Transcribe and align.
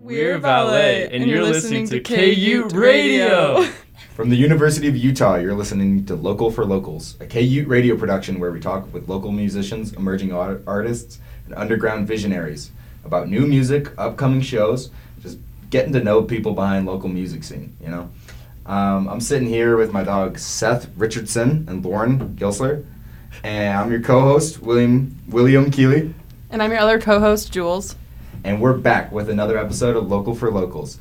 We're 0.00 0.38
Valet, 0.38 1.08
and 1.10 1.26
you're 1.26 1.42
listening 1.42 1.88
to 1.88 1.98
KU 1.98 2.68
Radio. 2.72 3.64
From 4.14 4.30
the 4.30 4.36
University 4.36 4.86
of 4.86 4.96
Utah, 4.96 5.34
you're 5.34 5.56
listening 5.56 6.06
to 6.06 6.14
Local 6.14 6.52
for 6.52 6.64
Locals, 6.64 7.16
a 7.18 7.26
KU 7.26 7.64
radio 7.66 7.96
production 7.96 8.38
where 8.38 8.52
we 8.52 8.60
talk 8.60 8.92
with 8.94 9.08
local 9.08 9.32
musicians, 9.32 9.92
emerging 9.94 10.32
art- 10.32 10.62
artists, 10.68 11.18
and 11.46 11.54
underground 11.56 12.06
visionaries 12.06 12.70
about 13.04 13.28
new 13.28 13.44
music, 13.44 13.90
upcoming 13.98 14.40
shows, 14.40 14.92
just 15.20 15.38
getting 15.68 15.92
to 15.94 16.00
know 16.00 16.22
people 16.22 16.52
behind 16.54 16.86
local 16.86 17.08
music 17.08 17.42
scene, 17.42 17.76
you 17.82 17.88
know? 17.88 18.08
Um, 18.66 19.08
I'm 19.08 19.20
sitting 19.20 19.48
here 19.48 19.76
with 19.76 19.92
my 19.92 20.04
dog 20.04 20.38
Seth 20.38 20.88
Richardson 20.96 21.66
and 21.68 21.84
Lauren 21.84 22.36
Gilsler, 22.36 22.84
and 23.42 23.76
I'm 23.76 23.90
your 23.90 24.02
co-host 24.02 24.62
William 24.62 25.18
William 25.26 25.72
Keeley, 25.72 26.14
And 26.50 26.62
I'm 26.62 26.70
your 26.70 26.78
other 26.78 27.00
co-host, 27.00 27.52
Jules. 27.52 27.96
And 28.44 28.60
we're 28.60 28.76
back 28.76 29.10
with 29.10 29.28
another 29.28 29.58
episode 29.58 29.96
of 29.96 30.08
Local 30.08 30.34
for 30.34 30.50
Locals. 30.50 30.98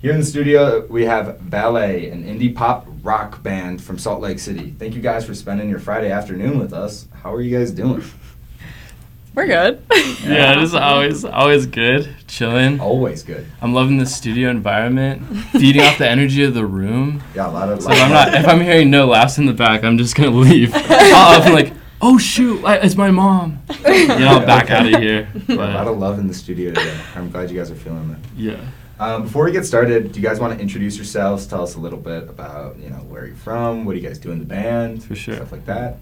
Here 0.00 0.12
in 0.12 0.20
the 0.20 0.26
studio, 0.26 0.86
we 0.86 1.04
have 1.06 1.40
Valet, 1.40 2.08
an 2.10 2.24
indie 2.24 2.54
pop 2.54 2.86
rock 3.02 3.42
band 3.42 3.82
from 3.82 3.98
Salt 3.98 4.20
Lake 4.20 4.38
City. 4.38 4.74
Thank 4.78 4.94
you 4.94 5.00
guys 5.00 5.26
for 5.26 5.34
spending 5.34 5.68
your 5.68 5.80
Friday 5.80 6.10
afternoon 6.10 6.58
with 6.58 6.72
us. 6.72 7.08
How 7.22 7.34
are 7.34 7.40
you 7.40 7.56
guys 7.56 7.72
doing? 7.72 8.04
We're 9.34 9.46
good. 9.46 9.82
Yeah, 10.24 10.52
it 10.56 10.62
is 10.62 10.74
always 10.74 11.24
always 11.24 11.66
good. 11.66 12.12
Chilling. 12.26 12.80
Always 12.80 13.22
good. 13.22 13.46
I'm 13.60 13.72
loving 13.72 13.98
the 13.98 14.06
studio 14.06 14.50
environment, 14.50 15.24
feeding 15.52 15.82
off 15.82 15.98
the 15.98 16.08
energy 16.08 16.42
of 16.42 16.54
the 16.54 16.66
room. 16.66 17.22
Yeah, 17.36 17.48
a 17.48 17.52
lot 17.52 17.68
of. 17.68 17.82
So 17.82 17.90
if 17.92 18.00
I'm 18.02 18.10
not 18.10 18.34
if 18.34 18.48
I'm 18.48 18.60
hearing 18.60 18.90
no 18.90 19.06
laughs 19.06 19.38
in 19.38 19.46
the 19.46 19.52
back, 19.52 19.84
I'm 19.84 19.96
just 19.96 20.16
gonna 20.16 20.30
leave. 20.36 20.72
I'll 20.74 21.42
I'm 21.42 21.52
like, 21.52 21.72
oh 22.00 22.18
shoot, 22.18 22.64
I- 22.64 22.76
it's 22.76 22.96
my 22.96 23.10
mom. 23.10 23.60
You 23.86 24.08
know, 24.08 24.40
back 24.40 24.70
out 24.70 24.92
of 24.92 25.00
here. 25.00 25.28
a 25.48 25.54
lot 25.54 25.86
of 25.88 25.98
love 25.98 26.18
in 26.18 26.26
the 26.28 26.34
studio 26.34 26.70
today. 26.72 26.96
I'm 27.14 27.30
glad 27.30 27.50
you 27.50 27.58
guys 27.58 27.70
are 27.70 27.74
feeling 27.76 28.10
it. 28.10 28.18
yeah. 28.36 28.60
Um, 29.00 29.22
before 29.22 29.44
we 29.44 29.52
get 29.52 29.64
started, 29.64 30.10
do 30.10 30.18
you 30.20 30.26
guys 30.26 30.40
want 30.40 30.54
to 30.54 30.60
introduce 30.60 30.96
yourselves? 30.96 31.46
Tell 31.46 31.62
us 31.62 31.76
a 31.76 31.80
little 31.80 32.00
bit 32.00 32.24
about 32.28 32.78
you 32.80 32.90
know 32.90 32.96
where 32.96 33.26
you're 33.26 33.36
from, 33.36 33.84
what 33.84 33.92
do 33.94 34.00
you 34.00 34.06
guys 34.08 34.18
do 34.18 34.32
in 34.32 34.40
the 34.40 34.44
band, 34.44 35.04
For 35.04 35.14
sure. 35.14 35.36
stuff 35.36 35.52
like 35.52 35.66
that. 35.66 35.98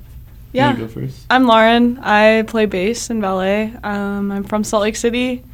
You 0.53 0.63
yeah. 0.63 0.75
go 0.75 0.89
first. 0.89 1.27
I'm 1.29 1.45
Lauren. 1.47 1.99
I 1.99 2.45
play 2.47 2.65
bass 2.65 3.11
and 3.11 3.21
Valet. 3.21 3.75
Um, 3.85 4.33
I'm 4.33 4.45
from 4.45 4.65
Salt 4.65 4.83
Lake 4.83 4.97
City. 4.97 5.45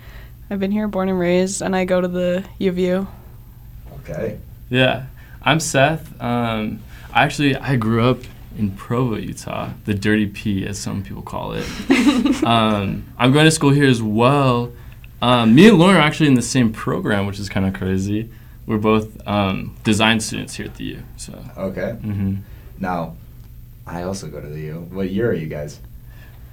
I've 0.51 0.61
been 0.61 0.71
here, 0.71 0.87
born 0.87 1.09
and 1.09 1.19
raised, 1.19 1.63
and 1.63 1.75
I 1.75 1.85
go 1.85 2.01
to 2.01 2.07
the 2.07 2.45
U 2.59 2.69
of 2.71 2.79
U. 2.79 3.09
Okay. 4.09 4.39
Yeah, 4.71 5.07
I'm 5.43 5.59
Seth. 5.59 6.21
Um, 6.23 6.81
I 7.13 7.25
actually 7.25 7.57
I 7.57 7.75
grew 7.75 8.05
up 8.05 8.19
in 8.59 8.73
Provo, 8.73 9.17
Utah, 9.17 9.71
the 9.85 9.95
Dirty 9.95 10.27
P, 10.27 10.67
as 10.67 10.79
some 10.79 11.03
people 11.03 11.23
call 11.23 11.53
it. 11.55 11.65
um, 12.45 13.05
I'm 13.19 13.33
going 13.33 13.45
to 13.45 13.51
school 13.51 13.71
here 13.71 13.89
as 13.89 14.03
well. 14.03 14.73
Um, 15.21 15.55
me 15.55 15.69
and 15.69 15.79
Lauren 15.79 15.97
are 15.97 16.01
actually 16.01 16.27
in 16.29 16.35
the 16.35 16.43
same 16.43 16.73
program, 16.73 17.27
which 17.27 17.39
is 17.39 17.49
kind 17.49 17.67
of 17.67 17.75
crazy. 17.75 18.31
We're 18.67 18.79
both 18.79 19.27
um, 19.27 19.77
design 19.85 20.21
students 20.21 20.55
here 20.55 20.67
at 20.67 20.75
the 20.77 20.85
U. 20.85 21.03
So, 21.17 21.39
Okay. 21.57 21.93
hmm 21.93 22.37
Now, 22.79 23.17
I 23.87 24.03
also 24.03 24.29
go 24.29 24.41
to 24.41 24.47
the 24.49 24.61
U. 24.61 24.89
What 24.91 25.11
year 25.11 25.31
are 25.31 25.35
you 25.35 25.47
guys? 25.47 25.81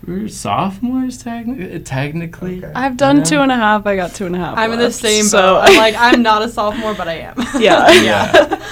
we're 0.08 0.30
sophomores 0.30 1.22
techni- 1.22 1.84
technically. 1.84 2.64
Okay. 2.64 2.72
I've 2.74 2.96
done 2.96 3.22
two 3.22 3.40
and 3.42 3.52
a 3.52 3.56
half. 3.56 3.86
I 3.86 3.98
got 3.98 4.16
two 4.16 4.26
and 4.28 4.36
a 4.36 4.40
half. 4.40 4.58
I'm 4.58 4.72
in 4.72 4.80
the 4.80 4.92
same 4.94 5.26
so- 5.26 5.38
boat. 5.56 5.60
I'm 5.66 5.76
like, 5.78 5.96
I'm 5.98 6.22
not 6.24 6.42
a 6.42 6.48
sophomore, 6.50 6.94
but 6.94 7.08
I 7.10 7.16
am. 7.16 7.36
Yeah. 7.60 7.92
Yeah. 8.02 8.66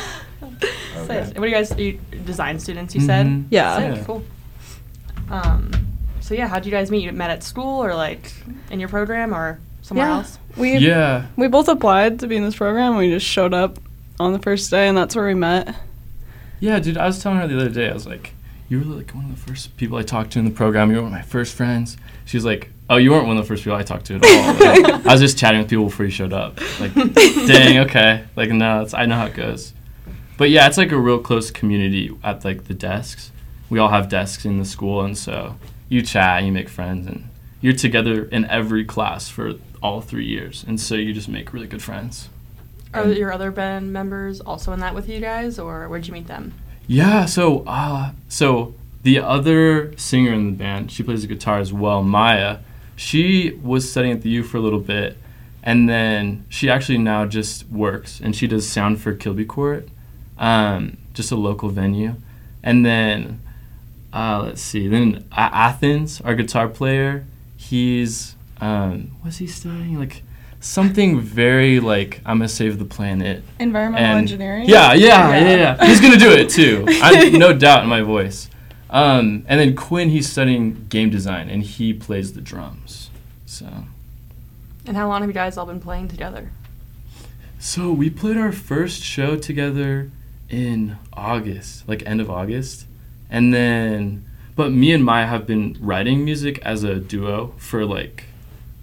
So, 1.08 1.14
Okay. 1.14 1.28
what 1.40 1.44
are 1.44 1.48
you 1.48 1.54
guys? 1.54 1.72
Are 1.72 1.82
you 1.82 2.00
design 2.26 2.60
students? 2.60 2.94
You 2.96 3.02
said. 3.02 3.26
Mhm. 3.26 3.46
Yeah. 3.50 3.96
Sick, 3.96 4.06
Cool. 4.06 4.24
Um. 5.30 5.72
So 6.20 6.34
yeah, 6.34 6.48
how'd 6.48 6.66
you 6.66 6.72
guys 6.72 6.92
meet? 6.92 7.04
You 7.04 7.12
met 7.14 7.30
at 7.30 7.44
school 7.44 7.84
or 7.84 7.94
like 7.96 8.34
in 8.70 8.80
your 8.80 8.90
program 8.90 9.34
or 9.34 9.60
somewhere 9.82 10.08
Yeah. 10.08 10.16
else? 10.18 10.38
we 10.58 10.78
Yeah. 10.78 11.24
we 11.38 11.48
both 11.48 11.68
applied 11.70 12.20
to 12.20 12.28
be 12.28 12.36
in 12.36 12.44
this 12.44 12.56
program. 12.56 12.98
We 12.98 13.10
just 13.10 13.26
showed 13.26 13.54
up 13.54 13.80
on 14.20 14.34
the 14.34 14.40
first 14.40 14.70
day, 14.72 14.88
and 14.88 14.98
that's 14.98 15.16
where 15.16 15.26
we 15.28 15.34
met. 15.36 15.76
Yeah, 16.60 16.80
dude, 16.80 16.98
I 16.98 17.06
was 17.06 17.22
telling 17.22 17.38
her 17.40 17.48
the 17.48 17.56
other 17.56 17.70
day, 17.70 17.90
I 17.90 17.94
was 17.94 18.08
like, 18.08 18.34
you 18.68 18.80
were 18.80 18.86
like 18.96 19.12
one 19.12 19.26
of 19.26 19.32
the 19.32 19.38
first 19.52 19.78
people 19.78 19.98
I 19.98 20.02
talked 20.04 20.32
to 20.32 20.40
in 20.40 20.46
the 20.46 20.52
program. 20.52 20.90
You 20.90 20.98
were 20.98 21.04
one 21.04 21.14
of 21.14 21.18
my 21.20 21.22
first 21.24 21.54
friends. 21.56 21.96
She 22.26 22.36
was 22.36 22.44
like, 22.44 22.72
oh, 22.90 22.98
you 22.98 23.12
weren't 23.12 23.28
one 23.28 23.38
of 23.38 23.44
the 23.44 23.48
first 23.48 23.64
people 23.64 23.78
I 23.78 23.84
talked 23.84 24.06
to 24.08 24.16
at 24.16 24.26
all. 24.26 24.54
Like, 24.84 25.06
I 25.06 25.12
was 25.12 25.22
just 25.22 25.38
chatting 25.38 25.60
with 25.62 25.70
people 25.70 25.86
before 25.86 26.06
you 26.06 26.12
showed 26.12 26.34
up. 26.34 26.60
Like, 26.80 26.94
dang, 27.14 27.78
okay. 27.86 28.24
Like, 28.36 28.50
no, 28.50 28.82
it's, 28.82 28.94
I 28.94 29.06
know 29.06 29.16
how 29.16 29.26
it 29.28 29.36
goes. 29.36 29.72
But 30.38 30.50
yeah, 30.50 30.68
it's 30.68 30.78
like 30.78 30.92
a 30.92 30.98
real 31.00 31.20
close 31.20 31.52
community 31.52 32.16
at 32.24 32.46
like 32.46 32.66
the 32.66 32.74
desks. 32.74 33.32
We 33.70 33.80
all 33.80 33.90
have 33.90 34.08
desks 34.10 34.46
in 34.46 34.60
the 34.60 34.66
school, 34.66 35.02
and 35.02 35.18
so 35.18 35.56
you 35.90 36.02
chat, 36.02 36.38
and 36.38 36.48
you 36.48 36.52
make 36.54 36.70
friends, 36.70 37.08
and 37.08 37.30
you're 37.62 37.74
together 37.74 38.26
in 38.26 38.46
every 38.46 38.86
class 38.86 39.30
for 39.30 39.54
all 39.82 40.02
three 40.02 40.26
years, 40.26 40.64
and 40.68 40.80
so 40.80 40.96
you 40.96 41.14
just 41.14 41.28
make 41.30 41.54
really 41.54 41.68
good 41.68 41.82
friends. 41.84 42.30
Are 42.94 43.04
And- 43.04 43.18
your 43.18 43.32
other 43.34 43.52
band 43.52 43.92
members 43.92 44.40
also 44.42 44.72
in 44.74 44.80
that 44.80 44.96
with 44.96 45.10
you 45.10 45.20
guys, 45.20 45.60
or 45.60 45.88
where'd 45.90 46.08
you 46.08 46.14
meet 46.14 46.28
them? 46.28 46.54
Yeah, 46.88 47.26
so 47.26 47.64
uh 47.68 48.12
so 48.30 48.74
the 49.04 49.20
other 49.20 49.94
singer 49.98 50.34
in 50.34 50.46
the 50.46 50.52
band, 50.58 50.92
she 50.92 51.04
plays 51.04 51.22
the 51.22 51.28
guitar 51.28 51.60
as 51.60 51.74
well, 51.74 52.02
Maya. 52.04 52.60
She 52.96 53.52
was 53.62 53.90
studying 53.92 54.14
at 54.16 54.22
the 54.22 54.30
U 54.30 54.44
for 54.44 54.58
a 54.58 54.62
little 54.62 54.80
bit 54.80 55.18
and 55.64 55.88
then 55.90 56.46
she 56.50 56.70
actually 56.70 56.98
now 56.98 57.26
just 57.26 57.68
works 57.70 58.22
and 58.22 58.34
she 58.36 58.48
does 58.48 58.68
sound 58.68 59.02
for 59.02 59.14
Kilby 59.14 59.44
Court, 59.46 59.88
um, 60.38 60.98
just 61.14 61.32
a 61.32 61.36
local 61.36 61.70
venue. 61.70 62.16
And 62.64 62.86
then 62.86 63.42
uh, 64.14 64.44
let's 64.46 64.62
see, 64.62 64.88
then 64.88 65.26
uh, 65.32 65.50
Athens, 65.52 66.22
our 66.22 66.36
guitar 66.36 66.68
player, 66.68 67.26
he's 67.56 68.36
um, 68.62 69.12
what's 69.22 69.38
he 69.38 69.48
studying? 69.48 70.00
Like 70.00 70.24
something 70.60 71.20
very 71.22 71.80
like 71.80 72.22
I'm 72.26 72.38
gonna 72.40 72.50
save 72.50 72.80
the 72.80 72.86
planet 72.86 73.44
Environmental 73.60 74.06
and- 74.08 74.18
engineering. 74.20 74.68
Yeah, 74.68 74.94
yeah, 74.94 75.30
yeah, 75.30 75.40
Yeah. 75.40 75.56
yeah. 75.80 75.86
He's 75.86 76.02
gonna 76.02 76.18
do 76.18 76.32
it 76.32 76.50
too. 76.50 76.86
I 76.88 77.30
no 77.30 77.54
doubt 77.54 77.84
in 77.84 77.90
my 77.90 78.02
voice. 78.02 78.50
Um, 78.90 79.46
and 79.48 79.60
then 79.60 79.76
Quinn, 79.76 80.10
he's 80.10 80.30
studying 80.30 80.86
game 80.90 81.10
design 81.10 81.50
and 81.50 81.62
he 81.62 81.94
plays 81.94 82.34
the 82.34 82.40
drums. 82.42 83.10
So, 83.46 83.66
And 84.86 84.96
how 84.96 85.08
long 85.10 85.22
have 85.22 85.30
you 85.30 85.34
guys 85.34 85.58
all 85.58 85.66
been 85.66 85.82
playing 85.82 86.08
together? 86.08 86.52
so 87.60 87.92
we 87.92 88.10
played 88.10 88.38
our 88.38 88.52
first 88.52 89.02
show 89.04 89.36
together 89.36 90.10
in 90.50 90.98
August, 91.14 91.88
like 91.88 92.04
end 92.06 92.22
of 92.22 92.30
August, 92.30 92.86
and 93.30 93.54
then, 93.54 94.26
but 94.56 94.72
me 94.72 94.94
and 94.94 95.04
Maya 95.04 95.26
have 95.26 95.46
been 95.46 95.78
writing 95.80 96.24
music 96.24 96.60
as 96.60 96.84
a 96.84 96.96
duo 96.96 97.54
for 97.58 97.86
like, 97.86 98.26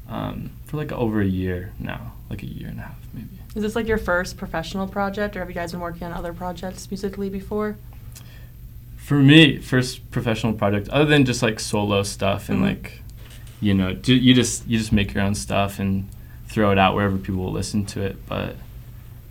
um, 0.09 0.51
for 0.67 0.77
like 0.77 0.93
over 0.93 1.21
a 1.21 1.27
year 1.27 1.73
now, 1.79 2.13
like 2.31 2.43
a 2.43 2.47
year 2.47 2.69
and 2.69 2.79
a 2.79 2.83
half 2.83 2.99
maybe. 3.13 3.29
Is 3.55 3.63
this 3.63 3.77
like 3.77 3.87
your 3.89 3.99
first 3.99 4.37
professional 4.37 4.87
project, 4.87 5.37
or 5.37 5.41
have 5.41 5.49
you 5.49 5.55
guys 5.55 5.73
been 5.73 5.81
working 5.81 6.03
on 6.05 6.13
other 6.13 6.33
projects 6.33 6.91
musically 6.91 7.31
before? 7.31 7.77
For 8.97 9.19
me, 9.19 9.59
first 9.59 10.11
professional 10.11 10.55
project, 10.55 10.89
other 10.89 11.05
than 11.05 11.25
just 11.25 11.43
like 11.43 11.61
solo 11.61 12.03
stuff 12.03 12.49
and 12.49 12.61
Mhm. 12.61 12.63
like, 12.63 13.03
you 13.61 13.75
know, 13.75 13.97
you 14.05 14.35
just 14.35 14.67
you 14.67 14.79
just 14.79 14.93
make 14.93 15.15
your 15.15 15.23
own 15.23 15.35
stuff 15.35 15.79
and 15.79 16.09
throw 16.49 16.71
it 16.73 16.79
out 16.79 16.95
wherever 16.95 17.17
people 17.17 17.43
will 17.45 17.53
listen 17.53 17.85
to 17.87 18.01
it. 18.03 18.17
But 18.27 18.57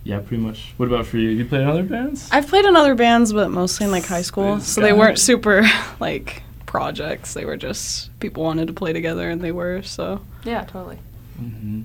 yeah, 0.04 0.20
pretty 0.20 0.42
much. 0.42 0.74
What 0.76 0.86
about 0.86 1.06
for 1.06 1.16
you? 1.18 1.30
You 1.30 1.44
played 1.44 1.62
in 1.62 1.68
other 1.68 1.82
bands? 1.82 2.28
I've 2.30 2.46
played 2.46 2.64
in 2.64 2.76
other 2.76 2.94
bands, 2.94 3.32
but 3.32 3.50
mostly 3.50 3.86
in 3.86 3.92
like 3.92 4.04
high 4.04 4.22
school, 4.22 4.56
This 4.56 4.68
so 4.68 4.80
they 4.80 4.92
weren't 4.92 5.18
super 5.18 5.64
like 6.00 6.42
projects. 6.66 7.34
They 7.34 7.44
were 7.44 7.56
just 7.56 8.16
people 8.20 8.42
wanted 8.44 8.66
to 8.68 8.72
play 8.74 8.92
together, 8.92 9.28
and 9.30 9.40
they 9.40 9.52
were 9.52 9.82
so. 9.82 10.20
Yeah, 10.44 10.64
totally. 10.64 10.98
hmm 11.36 11.82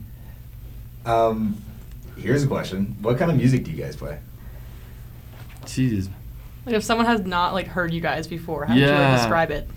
Um, 1.06 1.62
here's 2.18 2.44
a 2.44 2.47
question: 2.47 2.97
What 3.02 3.18
kind 3.18 3.31
of 3.31 3.38
music 3.38 3.63
do 3.63 3.72
you 3.72 3.78
guys 3.81 3.96
play? 3.96 4.19
Jeez. 5.66 6.09
Like 6.66 6.75
if 6.75 6.84
someone 6.84 7.06
has 7.06 7.22
not 7.22 7.53
like 7.53 7.68
heard 7.68 7.94
you 7.94 8.01
guys 8.01 8.28
before, 8.28 8.66
how 8.66 8.74
would 8.74 8.81
you 8.81 8.88
like, 8.88 9.18
describe 9.18 9.51
it? 9.51 9.68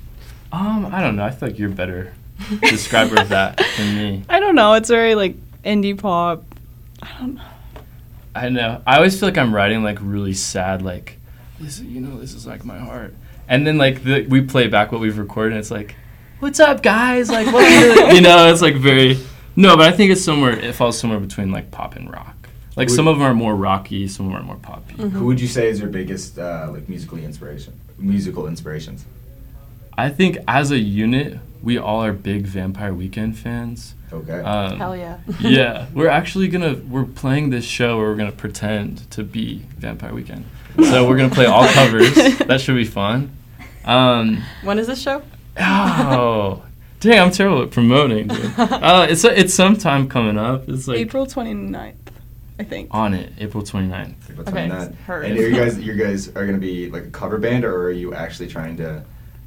Um, 0.52 0.86
I 0.86 1.00
don't 1.00 1.16
know. 1.16 1.24
I 1.24 1.30
feel 1.30 1.48
like 1.48 1.58
you're 1.58 1.68
better 1.70 2.12
describer 2.60 3.20
of 3.20 3.28
that 3.30 3.56
than 3.76 3.96
me. 3.96 4.24
I 4.28 4.40
don't 4.40 4.54
know. 4.54 4.74
It's 4.74 4.88
very 4.88 5.14
like 5.14 5.36
indie 5.64 5.96
pop. 5.96 6.44
I 7.02 7.08
don't 7.20 7.34
know. 7.36 7.42
I 8.34 8.48
know. 8.48 8.82
I 8.86 8.96
always 8.96 9.18
feel 9.18 9.28
like 9.28 9.38
I'm 9.38 9.54
writing 9.54 9.82
like 9.82 9.98
really 10.00 10.34
sad, 10.34 10.82
like 10.82 11.18
this. 11.60 11.80
You 11.80 12.00
know, 12.00 12.18
this 12.18 12.34
is 12.34 12.46
like 12.46 12.64
my 12.64 12.78
heart. 12.78 13.14
And 13.48 13.66
then 13.66 13.76
like 13.78 14.02
the, 14.04 14.26
we 14.26 14.40
play 14.40 14.68
back 14.68 14.92
what 14.92 15.00
we've 15.00 15.18
recorded, 15.18 15.52
and 15.52 15.60
it's 15.60 15.70
like, 15.70 15.94
"What's 16.40 16.60
up, 16.60 16.82
guys? 16.82 17.28
Like, 17.30 17.46
what?" 17.52 18.14
you 18.14 18.20
know, 18.20 18.50
it's 18.50 18.62
like 18.62 18.76
very. 18.76 19.18
No, 19.54 19.76
but 19.76 19.92
I 19.92 19.94
think 19.96 20.10
it's 20.12 20.24
somewhere. 20.24 20.58
It 20.58 20.74
falls 20.74 20.98
somewhere 20.98 21.20
between 21.20 21.50
like 21.50 21.70
pop 21.70 21.94
and 21.96 22.10
rock. 22.10 22.48
Like 22.74 22.88
Would- 22.88 22.96
some 22.96 23.06
of 23.06 23.18
them 23.18 23.26
are 23.26 23.34
more 23.34 23.54
rocky, 23.54 24.08
some 24.08 24.26
of 24.26 24.32
them 24.32 24.40
are 24.40 24.44
more 24.44 24.56
poppy. 24.56 24.94
Mhm. 24.94 25.10
Who 25.10 25.26
would 25.26 25.40
you 25.40 25.48
say 25.48 25.68
is 25.68 25.80
your 25.80 25.90
biggest 25.90 26.38
uh, 26.38 26.68
like 26.72 26.88
musically 26.88 27.24
inspiration? 27.24 27.78
Musical 27.98 28.46
inspirations. 28.46 29.04
I 29.96 30.08
think 30.08 30.38
as 30.48 30.70
a 30.70 30.78
unit, 30.78 31.38
we 31.62 31.78
all 31.78 32.02
are 32.04 32.12
big 32.12 32.44
Vampire 32.46 32.92
Weekend 32.94 33.38
fans. 33.38 33.94
Okay. 34.12 34.40
Um, 34.40 34.78
Hell 34.78 34.96
yeah. 34.96 35.18
yeah, 35.40 35.86
we're 35.94 36.08
actually 36.08 36.48
gonna 36.48 36.74
we're 36.88 37.04
playing 37.04 37.50
this 37.50 37.64
show 37.64 37.96
where 37.98 38.08
we're 38.08 38.16
gonna 38.16 38.32
pretend 38.32 39.10
to 39.12 39.22
be 39.22 39.64
Vampire 39.78 40.12
Weekend. 40.12 40.44
So 40.76 41.08
we're 41.08 41.16
gonna 41.16 41.34
play 41.34 41.46
all 41.46 41.66
covers. 41.68 42.14
that 42.46 42.60
should 42.60 42.76
be 42.76 42.84
fun. 42.84 43.36
Um, 43.84 44.42
When 44.62 44.78
is 44.78 44.86
this 44.86 45.00
show? 45.00 45.22
oh, 45.58 46.62
Dang, 47.00 47.18
I'm 47.18 47.30
terrible 47.32 47.62
at 47.62 47.70
promoting. 47.72 48.28
Dude. 48.28 48.52
uh, 48.58 49.06
it's 49.08 49.24
it's 49.24 49.52
sometime 49.54 50.08
coming 50.08 50.38
up. 50.38 50.68
It's 50.68 50.86
like 50.86 50.98
April 50.98 51.26
29th, 51.26 51.94
I 52.60 52.64
think. 52.64 52.88
on 52.92 53.12
it, 53.14 53.32
April 53.38 53.62
29th. 53.62 54.36
What's 54.36 54.48
Okay, 54.50 54.70
on. 54.70 54.96
And 55.08 55.38
are 55.38 55.48
you 55.48 55.54
guys, 55.54 55.78
you 55.78 55.94
guys 55.94 56.28
are 56.28 56.46
gonna 56.46 56.58
be 56.58 56.90
like 56.90 57.04
a 57.04 57.10
cover 57.10 57.38
band, 57.38 57.64
or 57.64 57.74
are 57.84 57.90
you 57.90 58.14
actually 58.14 58.48
trying 58.48 58.76
to 58.76 59.04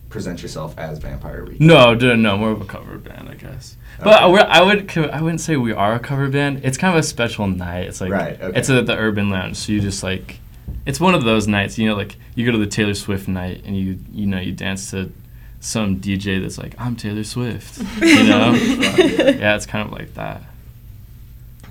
present 0.10 0.42
yourself 0.42 0.78
as 0.78 1.00
Vampire 1.00 1.44
Week? 1.46 1.60
No, 1.60 1.96
dude, 1.96 2.20
no, 2.20 2.38
more 2.38 2.52
of 2.52 2.62
a 2.62 2.66
cover 2.66 2.98
band, 2.98 3.30
I 3.30 3.34
guess. 3.36 3.76
But 4.04 4.24
Okay. 4.24 4.32
we're, 4.32 4.40
I 4.48 4.62
would, 4.62 4.98
I 4.98 5.22
wouldn't 5.22 5.42
say 5.42 5.58
we 5.58 5.74
are 5.74 5.94
a 5.96 6.00
cover 6.00 6.30
band. 6.30 6.62
It's 6.64 6.78
kind 6.78 6.94
of 6.96 7.00
a 7.00 7.04
special 7.04 7.48
night. 7.48 7.86
It's 7.88 8.02
like 8.02 8.12
Right, 8.12 8.40
okay. 8.42 8.58
it's 8.60 8.70
at 8.70 8.86
the 8.86 8.96
Urban 8.98 9.30
Lounge, 9.30 9.58
so 9.58 9.72
you 9.72 9.82
just 9.82 10.04
like 10.04 10.40
it's 10.86 11.00
one 11.00 11.16
of 11.16 11.24
those 11.24 11.48
nights. 11.48 11.78
You 11.78 11.88
know, 11.90 11.96
like 11.96 12.16
you 12.36 12.46
go 12.46 12.52
to 12.52 12.58
the 12.58 12.68
Taylor 12.68 12.94
Swift 12.94 13.28
night 13.28 13.64
and 13.66 13.78
you 13.78 14.00
you 14.12 14.26
know 14.26 14.40
you 14.40 14.52
dance 14.52 14.92
to 14.92 15.12
some 15.60 16.00
DJ 16.00 16.42
that's 16.42 16.58
like 16.58 16.76
I'm 16.78 16.96
Taylor 16.96 17.24
Swift. 17.24 17.82
You 18.02 18.24
know, 18.24 18.54
yeah, 18.54 19.56
it's 19.56 19.66
kind 19.66 19.88
of 19.88 19.92
like 19.94 20.14
that. 20.16 20.44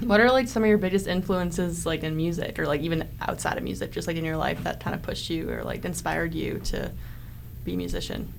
What 0.01 0.21
are 0.21 0.31
like 0.31 0.49
some 0.49 0.63
of 0.65 0.69
your 0.69 0.79
biggest 0.79 1.07
influences 1.07 1.87
like 1.87 2.03
in 2.03 2.17
music 2.17 2.59
or 2.59 2.67
like 2.67 2.81
even 2.81 3.09
outside 3.21 3.57
of 3.59 3.63
music, 3.65 3.93
just 3.93 4.09
like 4.09 4.17
in 4.17 4.25
your 4.25 4.37
life 4.37 4.63
that 4.65 4.81
kind 4.81 4.95
of 4.95 5.03
pushed 5.03 5.31
you 5.31 5.49
or 5.51 5.63
like 5.63 5.85
inspired 5.85 6.35
you 6.35 6.59
to 6.65 6.91
be 7.65 7.75
a 7.75 7.77
musician? 7.77 8.33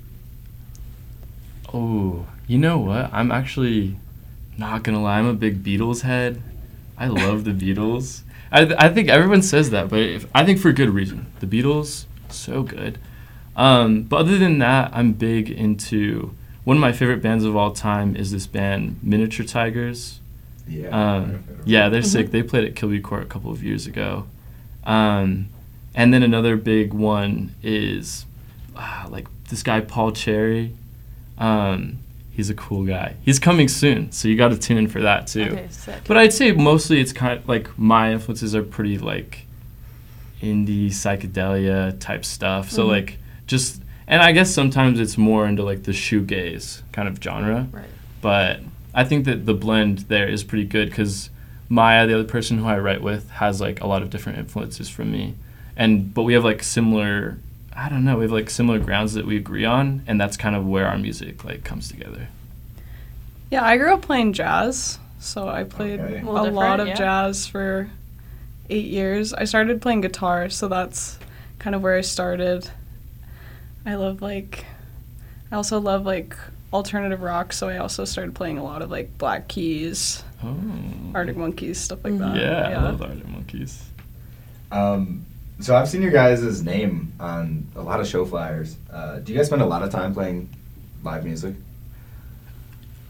Oh, 1.74 2.26
you 2.48 2.58
know 2.58 2.78
what? 2.78 3.10
I'm 3.12 3.32
actually 3.32 3.98
not 4.58 4.84
gonna 4.84 5.02
lie. 5.02 5.20
I'm 5.20 5.26
a 5.26 5.34
big 5.34 5.64
Beatles 5.64 6.02
head. 6.02 6.42
I 6.98 7.08
love 7.08 7.44
the 7.44 7.52
Beatles. 7.52 8.22
I, 8.52 8.64
th- 8.66 8.78
I 8.80 8.90
think 8.90 9.10
everyone 9.10 9.42
says 9.42 9.72
that, 9.72 9.90
but 9.90 10.00
if, 10.00 10.28
I 10.34 10.46
think 10.46 10.60
for 10.60 10.72
good 10.72 10.90
reason. 10.92 11.26
The 11.40 11.48
Beatles, 11.48 12.06
so 12.30 12.64
good. 12.64 12.98
Um, 13.56 14.04
but 14.04 14.18
other 14.18 14.38
than 14.38 14.60
that, 14.60 14.92
I'm 14.94 15.14
big 15.14 15.50
into 15.50 16.34
one 16.64 16.78
of 16.78 16.82
my 16.82 16.92
favorite 16.94 17.22
bands 17.22 17.44
of 17.44 17.56
all 17.56 17.72
time 17.72 18.16
is 18.16 18.32
this 18.32 18.48
band 18.48 19.00
Miniature 19.02 19.46
Tigers. 19.46 20.20
Yeah. 20.68 20.88
Um, 20.90 21.44
yeah, 21.66 21.90
they're 21.90 22.02
Mhm. 22.02 22.06
sick. 22.06 22.32
They 22.32 22.44
played 22.44 22.64
at 22.66 22.76
Kilby 22.76 23.00
Court 23.02 23.24
a 23.24 23.28
couple 23.28 23.52
of 23.52 23.64
years 23.64 23.86
ago. 23.88 24.26
Um, 24.86 25.48
and 25.94 26.14
then 26.14 26.24
another 26.24 26.56
big 26.56 26.94
one 26.94 27.54
is 27.62 28.26
ah, 28.76 29.08
like 29.10 29.28
this 29.50 29.64
guy 29.64 29.82
Paul 29.82 30.12
Cherry. 30.12 30.74
Um, 31.38 32.00
he's 32.32 32.50
a 32.50 32.54
cool 32.54 32.86
guy. 32.86 33.16
He's 33.24 33.40
coming 33.40 33.68
soon, 33.68 34.12
so 34.12 34.28
you 34.28 34.36
got 34.38 34.50
to 34.50 34.58
tune 34.58 34.78
in 34.78 34.88
for 34.88 35.02
that 35.02 35.28
too. 35.28 35.58
Okay. 35.88 36.00
But 36.08 36.18
I'd 36.18 36.34
say 36.34 36.52
mostly 36.52 37.00
it's 37.02 37.14
kind 37.14 37.40
of 37.40 37.48
like 37.48 37.78
my 37.78 38.12
influences 38.14 38.56
are 38.56 38.64
pretty 38.64 38.98
like 38.98 39.46
indie 40.42 40.88
psychedelia 40.88 42.00
type 42.00 42.26
stuff. 42.26 42.70
So 42.70 42.86
Mhm. 42.86 42.90
like 42.90 43.18
just 43.48 43.82
and 44.08 44.22
I 44.22 44.32
guess 44.34 44.54
sometimes 44.54 45.00
it's 45.00 45.18
more 45.18 45.48
into 45.48 45.64
like 45.64 45.84
the 45.84 45.92
shoegaze 45.92 46.82
kind 46.92 47.08
of 47.08 47.22
genre 47.22 47.68
right. 47.72 47.86
but 48.22 48.60
I 48.94 49.04
think 49.04 49.26
that 49.26 49.46
the 49.48 49.54
blend 49.54 50.00
there 50.10 50.28
is 50.28 50.44
pretty 50.44 50.66
good 50.66 50.90
because 50.90 51.30
Maya, 51.68 52.06
the 52.06 52.14
other 52.14 52.24
person 52.24 52.60
who 52.60 52.66
I 52.68 52.78
write 52.78 53.02
with, 53.02 53.30
has 53.32 53.60
like 53.60 53.82
a 53.82 53.88
lot 53.88 54.04
of 54.04 54.10
different 54.12 54.38
influences 54.38 54.88
from 54.88 55.12
me, 55.12 55.34
and 55.76 56.14
but 56.14 56.24
we 56.24 56.34
have 56.34 56.44
like 56.44 56.62
similar. 56.64 57.38
I 57.78 57.90
don't 57.90 58.06
know. 58.06 58.18
We 58.18 58.24
have 58.24 58.32
like 58.32 58.50
similar 58.50 58.80
grounds 58.80 59.14
that 59.16 59.26
we 59.26 59.36
agree 59.38 59.66
on, 59.66 60.04
and 60.08 60.20
that's 60.20 60.38
kind 60.38 60.56
of 60.56 60.66
where 60.66 60.88
our 60.88 60.98
music 60.98 61.44
like 61.44 61.64
comes 61.64 61.90
together. 61.90 62.28
Yeah, 63.52 63.64
I 63.66 63.78
grew 63.78 63.94
up 63.94 64.02
playing 64.02 64.34
jazz, 64.34 64.98
so 65.20 65.48
I 65.50 65.64
played 65.66 66.00
Okay. 66.00 66.22
a 66.22 66.26
Well, 66.26 66.36
different, 66.46 66.56
lot 66.56 66.80
of 66.80 66.88
yeah. 66.88 66.94
jazz 66.96 67.48
for 67.48 67.90
eight 68.70 68.86
years. 68.86 69.34
I 69.34 69.44
started 69.44 69.82
playing 69.82 70.02
guitar, 70.02 70.50
so 70.50 70.68
that's 70.68 71.20
kind 71.60 71.76
of 71.76 71.82
where 71.82 71.98
I 71.98 72.02
started. 72.02 72.70
I 73.86 73.96
love 73.96 74.22
like, 74.22 74.66
I 75.52 75.56
also 75.56 75.80
love 75.80 76.06
like 76.06 76.36
alternative 76.74 77.22
rock, 77.22 77.54
so 77.54 77.68
I 77.70 77.78
also 77.78 78.04
started 78.06 78.34
playing 78.36 78.58
a 78.58 78.64
lot 78.64 78.82
of 78.82 78.90
like 78.90 79.18
Black 79.18 79.48
Keys, 79.48 80.24
Oh, 80.44 80.56
Arctic 81.14 81.38
Monkeys, 81.38 81.80
stuff 81.80 82.04
like 82.04 82.18
that. 82.20 82.36
yeah, 82.36 82.80
I 82.80 82.82
love 82.84 83.02
Arctic 83.02 83.28
Monkeys. 83.28 83.84
Um, 84.72 85.26
so 85.60 85.76
I've 85.76 85.88
seen 85.88 86.02
your 86.02 86.12
guys' 86.12 86.62
name 86.64 87.14
on 87.20 87.68
a 87.76 87.82
lot 87.82 88.00
of 88.00 88.08
show 88.08 88.26
flyers. 88.26 88.78
Uh, 88.92 89.20
do 89.20 89.32
you 89.32 89.38
guys 89.38 89.48
spend 89.48 89.62
a 89.62 89.66
lot 89.66 89.84
of 89.84 89.92
time 89.92 90.14
playing 90.14 90.50
live 91.04 91.24
music? 91.24 91.56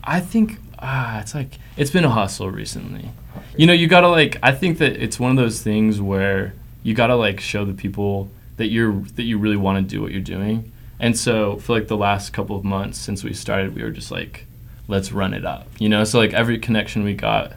I 0.04 0.20
think 0.20 0.60
ah, 0.80 1.20
it's 1.22 1.34
like 1.34 1.58
it's 1.78 1.92
been 1.92 2.06
a 2.06 2.10
hustle 2.10 2.50
recently. 2.52 3.10
You 3.58 3.66
know, 3.66 3.74
you 3.74 3.88
gotta 3.88 4.08
like. 4.08 4.38
I 4.44 4.52
think 4.52 4.78
that 4.78 4.94
it's 4.94 5.20
one 5.20 5.32
of 5.32 5.38
those 5.38 5.62
things 5.62 6.00
where 6.00 6.54
you 6.84 6.94
gotta 6.94 7.16
like 7.16 7.40
show 7.40 7.66
the 7.66 7.74
people 7.74 8.30
that 8.58 8.68
you're 8.68 8.94
that 9.16 9.24
you 9.24 9.38
really 9.38 9.58
want 9.58 9.78
to 9.78 9.96
do 9.96 10.02
what 10.02 10.12
you're 10.12 10.22
doing. 10.22 10.72
And 11.00 11.18
so 11.18 11.58
for 11.58 11.74
like 11.74 11.88
the 11.88 11.98
last 11.98 12.32
couple 12.32 12.56
of 12.56 12.64
months 12.64 12.98
since 12.98 13.24
we 13.24 13.34
started, 13.34 13.76
we 13.76 13.84
were 13.84 13.92
just 13.92 14.12
like, 14.12 14.46
let's 14.88 15.12
run 15.12 15.34
it 15.34 15.46
up. 15.46 15.68
You 15.80 15.90
know, 15.90 16.04
so 16.04 16.20
like 16.20 16.34
every 16.34 16.60
connection 16.60 17.04
we 17.04 17.14
got, 17.14 17.54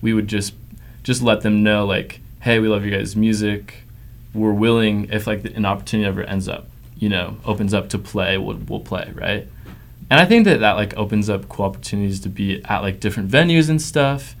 we 0.00 0.12
would 0.12 0.28
just 0.28 0.54
just 1.02 1.22
let 1.22 1.42
them 1.42 1.62
know 1.62 1.86
like, 1.86 2.20
hey, 2.40 2.58
we 2.58 2.68
love 2.68 2.84
you 2.84 2.90
guys' 2.90 3.14
music. 3.14 3.84
We're 4.34 4.52
willing 4.52 5.08
if 5.10 5.26
like 5.26 5.44
an 5.44 5.64
opportunity 5.66 6.06
ever 6.08 6.22
ends 6.22 6.48
up, 6.48 6.68
you 6.96 7.08
know, 7.08 7.36
opens 7.44 7.74
up 7.74 7.88
to 7.90 7.98
play, 7.98 8.38
we'll, 8.38 8.58
we'll 8.68 8.80
play, 8.80 9.10
right? 9.14 9.46
And 10.10 10.18
I 10.20 10.24
think 10.24 10.44
that 10.44 10.60
that 10.60 10.72
like 10.72 10.96
opens 10.96 11.28
up 11.30 11.48
cool 11.48 11.64
opportunities 11.66 12.20
to 12.20 12.28
be 12.28 12.62
at 12.64 12.80
like 12.80 13.00
different 13.00 13.30
venues 13.30 13.68
and 13.68 13.80
stuff. 13.80 14.34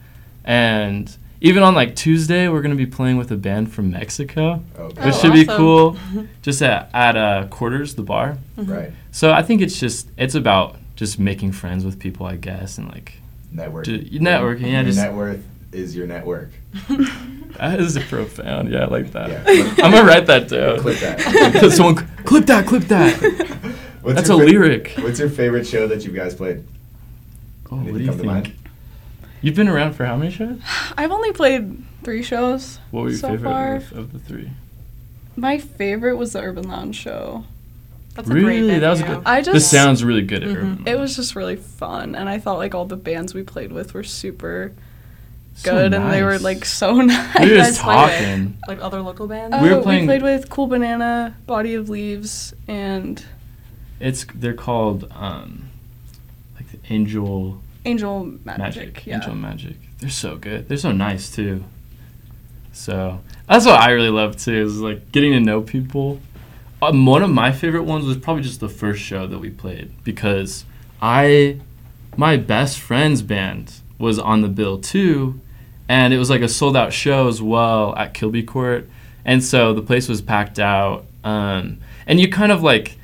And 0.44 1.14
even 1.40 1.62
on 1.62 1.74
like 1.74 1.96
Tuesday, 1.96 2.48
we're 2.48 2.60
gonna 2.62 2.74
be 2.74 2.86
playing 2.86 3.16
with 3.16 3.30
a 3.30 3.36
band 3.36 3.72
from 3.72 3.90
Mexico, 3.90 4.62
Okay. 4.78 5.06
which 5.06 5.14
Oh, 5.14 5.18
should 5.18 5.32
be 5.32 5.44
cool. 5.46 5.96
Just 6.42 6.60
at 6.62 6.90
at 6.94 7.16
uh, 7.16 7.46
Quarters, 7.48 7.94
the 7.94 8.02
bar. 8.02 8.36
Right. 8.56 8.92
So 9.10 9.32
I 9.32 9.42
think 9.42 9.60
it's 9.62 9.78
just 9.78 10.08
it's 10.18 10.34
about 10.34 10.76
just 10.96 11.18
making 11.18 11.52
friends 11.52 11.84
with 11.84 11.98
people, 11.98 12.26
I 12.26 12.36
guess, 12.36 12.78
and 12.78 12.88
like 12.88 13.14
Network. 13.52 13.86
Ju- 13.86 13.98
networking, 14.04 14.62
yeah, 14.62 14.80
Your 14.80 14.84
just- 14.84 14.98
net 14.98 15.14
worth 15.14 15.44
is 15.72 15.96
your 15.96 16.06
network. 16.06 16.50
that 17.58 17.80
is 17.80 17.98
profound. 18.08 18.70
Yeah, 18.70 18.84
I 18.84 18.86
like 18.86 19.12
that. 19.12 19.28
Yeah. 19.30 19.74
I'm 19.84 19.90
gonna 19.92 20.04
write 20.06 20.26
that 20.26 20.48
down. 20.48 20.78
Clip 20.80 20.98
that. 21.00 21.72
Someone 21.76 21.96
clip 22.24 22.46
that. 22.46 22.66
Clip 22.66 22.84
that. 22.84 23.16
What's 24.02 24.16
That's 24.16 24.30
a 24.30 24.38
fa- 24.38 24.44
lyric. 24.44 24.92
What's 24.98 25.18
your 25.18 25.28
favorite 25.28 25.66
show 25.66 25.86
that 25.88 26.04
you 26.04 26.12
guys 26.12 26.34
played? 26.34 26.64
Oh, 27.70 27.76
what 27.76 27.86
do 27.94 28.00
you 28.00 28.06
come 28.06 28.16
to 28.18 28.22
think? 28.22 28.24
mind? 28.26 28.52
You've 29.42 29.54
been 29.56 29.68
around 29.68 29.94
for 29.94 30.04
how 30.04 30.16
many 30.16 30.30
shows? 30.30 30.60
I've 30.96 31.10
only 31.10 31.32
played 31.32 31.82
three 32.02 32.22
shows. 32.22 32.78
What 32.90 33.02
were 33.02 33.08
your 33.10 33.18
so 33.18 33.28
favorite 33.28 33.42
far. 33.50 33.76
of, 33.76 33.92
of 33.92 34.12
the 34.12 34.18
three? 34.18 34.50
My 35.36 35.58
favorite 35.58 36.16
was 36.16 36.32
the 36.34 36.40
Urban 36.42 36.68
Lounge 36.68 36.96
show. 36.96 37.44
That's 38.14 38.28
a 38.28 38.32
great 38.32 38.44
really, 38.44 38.78
that 38.80 38.90
was 38.90 39.00
a 39.00 39.04
good. 39.04 39.22
I 39.24 39.40
this 39.40 39.70
sounds 39.70 40.02
really 40.02 40.22
good. 40.22 40.42
At 40.42 40.48
Mhm. 40.50 40.56
Urban 40.56 40.82
It 40.86 40.98
was 40.98 41.14
just 41.16 41.36
really 41.36 41.56
fun, 41.56 42.14
and 42.14 42.28
I 42.28 42.38
thought 42.38 42.58
like 42.58 42.74
all 42.74 42.84
the 42.84 42.96
bands 42.96 43.34
we 43.34 43.42
played 43.42 43.70
with 43.72 43.94
were 43.94 44.02
super 44.02 44.72
So 45.62 45.72
good, 45.72 45.94
and 45.94 46.10
they 46.12 46.22
were 46.22 46.38
like 46.38 46.64
so 46.64 46.94
nice. 47.00 47.38
We 47.40 47.50
were 47.50 47.56
just 47.56 47.80
play 47.82 47.94
with? 47.96 48.10
talking. 48.18 48.58
Like 48.68 48.80
other 48.82 49.00
local 49.02 49.26
bands? 49.26 49.56
Oh, 49.58 49.62
We 49.62 49.70
were 49.74 49.82
playing- 49.82 50.02
we 50.02 50.06
played 50.18 50.22
with 50.22 50.48
Cool 50.50 50.66
Banana, 50.68 51.36
Body 51.46 51.74
of 51.74 51.88
Leaves, 51.88 52.54
and 52.68 53.24
It's 54.00 54.24
they're 54.34 54.54
called 54.54 55.10
um, 55.14 55.68
like 56.56 56.70
the 56.70 56.78
Angel 56.92 57.60
Angel 57.84 58.24
Magic. 58.44 58.58
Magic. 58.58 59.06
Yeah. 59.06 59.16
Angel 59.16 59.34
Magic. 59.34 59.76
They're 60.00 60.08
so 60.10 60.36
good. 60.36 60.68
They're 60.68 60.76
so 60.78 60.92
nice 60.92 61.30
too. 61.30 61.64
So 62.72 63.20
that's 63.48 63.66
what 63.66 63.80
I 63.80 63.90
really 63.90 64.10
love 64.10 64.36
too. 64.36 64.54
Is 64.62 64.80
like 64.80 65.12
getting 65.12 65.32
to 65.32 65.40
know 65.40 65.60
people. 65.60 66.20
Um, 66.82 67.04
one 67.04 67.22
of 67.22 67.28
my 67.30 67.52
favorite 67.52 67.82
ones 67.82 68.06
was 68.06 68.16
probably 68.16 68.42
just 68.42 68.60
the 68.60 68.68
first 68.68 69.02
show 69.02 69.26
that 69.26 69.38
we 69.38 69.50
played 69.50 69.92
because 70.02 70.64
I, 71.02 71.60
my 72.16 72.38
best 72.38 72.78
friend's 72.80 73.20
band 73.20 73.74
was 73.98 74.18
on 74.18 74.40
the 74.40 74.48
bill 74.48 74.78
too, 74.78 75.40
and 75.90 76.14
it 76.14 76.18
was 76.18 76.30
like 76.30 76.40
a 76.40 76.48
sold 76.48 76.76
out 76.76 76.92
show 76.92 77.26
as 77.26 77.42
well 77.42 77.96
at 77.96 78.14
Kilby 78.14 78.44
Court, 78.44 78.88
and 79.24 79.42
so 79.42 79.74
the 79.74 79.82
place 79.82 80.08
was 80.08 80.22
packed 80.22 80.60
out. 80.60 81.04
Um, 81.24 81.78
and 82.06 82.20
you 82.20 82.28
kind 82.30 82.52
of 82.52 82.62
like, 82.62 82.96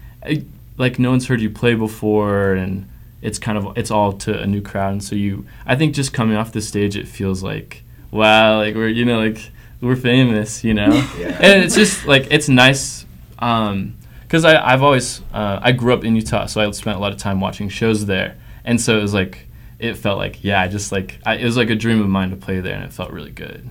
like 0.78 0.98
no 0.98 1.10
one's 1.10 1.26
heard 1.26 1.40
you 1.40 1.50
play 1.50 1.74
before, 1.74 2.52
and 2.52 2.88
it's 3.22 3.38
kind 3.40 3.58
of 3.58 3.76
it's 3.76 3.90
all 3.90 4.12
to 4.12 4.40
a 4.40 4.46
new 4.46 4.62
crowd, 4.62 4.92
and 4.92 5.02
so 5.04 5.16
you, 5.16 5.46
I 5.66 5.74
think 5.74 5.94
just 5.96 6.12
coming 6.12 6.36
off 6.36 6.52
the 6.52 6.60
stage, 6.60 6.96
it 6.96 7.08
feels 7.08 7.42
like 7.42 7.82
wow, 8.12 8.58
like 8.58 8.74
we're 8.76 8.88
you 8.88 9.04
know 9.04 9.18
like 9.18 9.50
we're 9.80 9.96
famous, 9.96 10.62
you 10.64 10.72
know, 10.74 10.92
Yeah. 11.18 11.36
and 11.40 11.64
it's 11.64 11.74
just 11.74 12.06
like 12.06 12.28
it's 12.30 12.48
nice 12.48 13.04
because 13.34 14.44
I 14.44 14.72
I've 14.72 14.82
always 14.82 15.22
uh, 15.34 15.58
I 15.60 15.72
grew 15.72 15.92
up 15.92 16.04
in 16.04 16.14
Utah, 16.14 16.46
so 16.46 16.60
I 16.60 16.70
spent 16.70 16.96
a 16.96 17.00
lot 17.00 17.12
of 17.12 17.18
time 17.18 17.40
watching 17.40 17.68
shows 17.68 18.06
there, 18.06 18.36
and 18.64 18.80
so 18.80 18.96
it 18.98 19.02
was 19.02 19.12
like 19.12 19.45
it 19.78 19.95
felt 19.95 20.18
like 20.18 20.42
yeah, 20.42 20.61
I 20.61 20.68
just 20.68 20.92
like 20.92 21.18
I, 21.25 21.35
it 21.37 21.45
was 21.45 21.56
like 21.56 21.71
a 21.71 21.75
dream 21.75 22.00
of 22.00 22.09
mine 22.09 22.30
to 22.30 22.37
play 22.37 22.61
there, 22.61 22.75
and 22.75 22.85
it 22.85 22.92
felt 22.92 23.11
really 23.11 23.30
good. 23.30 23.68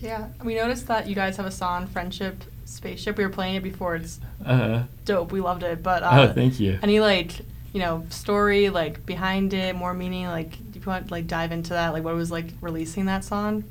Yeah. 0.00 0.28
We 0.42 0.54
noticed 0.54 0.86
that 0.88 1.06
you 1.08 1.14
guys 1.14 1.36
have 1.36 1.46
a 1.46 1.50
song, 1.50 1.86
Friendship 1.86 2.42
Spaceship. 2.64 3.16
We 3.16 3.24
were 3.24 3.30
playing 3.30 3.56
it 3.56 3.62
before. 3.62 3.96
It's 3.96 4.20
Uh, 4.44 4.84
dope. 5.04 5.30
We 5.32 5.40
loved 5.40 5.62
it. 5.62 5.82
But 5.82 6.02
uh, 6.02 6.28
oh, 6.28 6.32
thank 6.32 6.58
you. 6.60 6.78
any 6.82 7.00
like 7.00 7.40
you 7.72 7.80
know 7.80 8.04
story 8.10 8.68
like 8.70 9.04
behind 9.06 9.54
it, 9.54 9.74
more 9.76 9.94
meaning? 9.94 10.26
Like, 10.26 10.50
do 10.72 10.78
you 10.78 10.84
want 10.84 11.10
like 11.10 11.26
dive 11.26 11.52
into 11.52 11.70
that? 11.70 11.92
Like, 11.92 12.04
what 12.04 12.14
was 12.14 12.30
like 12.30 12.46
releasing 12.60 13.06
that 13.06 13.24
song? 13.24 13.64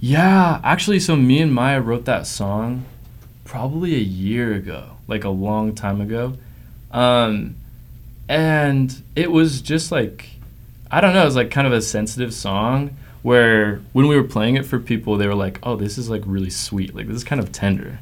Yeah, 0.00 0.60
actually, 0.62 1.00
so 1.00 1.16
me 1.16 1.40
and 1.40 1.52
Maya 1.52 1.80
wrote 1.80 2.04
that 2.04 2.26
song 2.26 2.84
probably 3.44 3.94
a 3.94 3.98
year 3.98 4.52
ago, 4.54 4.90
like 5.08 5.24
a 5.24 5.28
long 5.30 5.74
time 5.74 6.00
ago. 6.00 6.34
Um, 6.92 7.56
and 8.28 9.02
it 9.16 9.30
was 9.32 9.60
just 9.60 9.90
like 9.90 10.30
I 10.90 11.00
don't 11.00 11.12
know, 11.12 11.22
it 11.22 11.26
was 11.26 11.36
like 11.36 11.50
kind 11.50 11.66
of 11.66 11.72
a 11.72 11.82
sensitive 11.82 12.32
song 12.32 12.96
where 13.22 13.80
when 13.92 14.06
we 14.06 14.16
were 14.16 14.24
playing 14.24 14.56
it 14.56 14.64
for 14.64 14.78
people, 14.78 15.16
they 15.16 15.26
were 15.26 15.34
like, 15.34 15.58
"Oh, 15.62 15.76
this 15.76 15.98
is 15.98 16.08
like 16.08 16.22
really 16.24 16.50
sweet. 16.50 16.94
Like 16.94 17.06
this 17.08 17.16
is 17.16 17.24
kind 17.24 17.40
of 17.40 17.52
tender." 17.52 17.98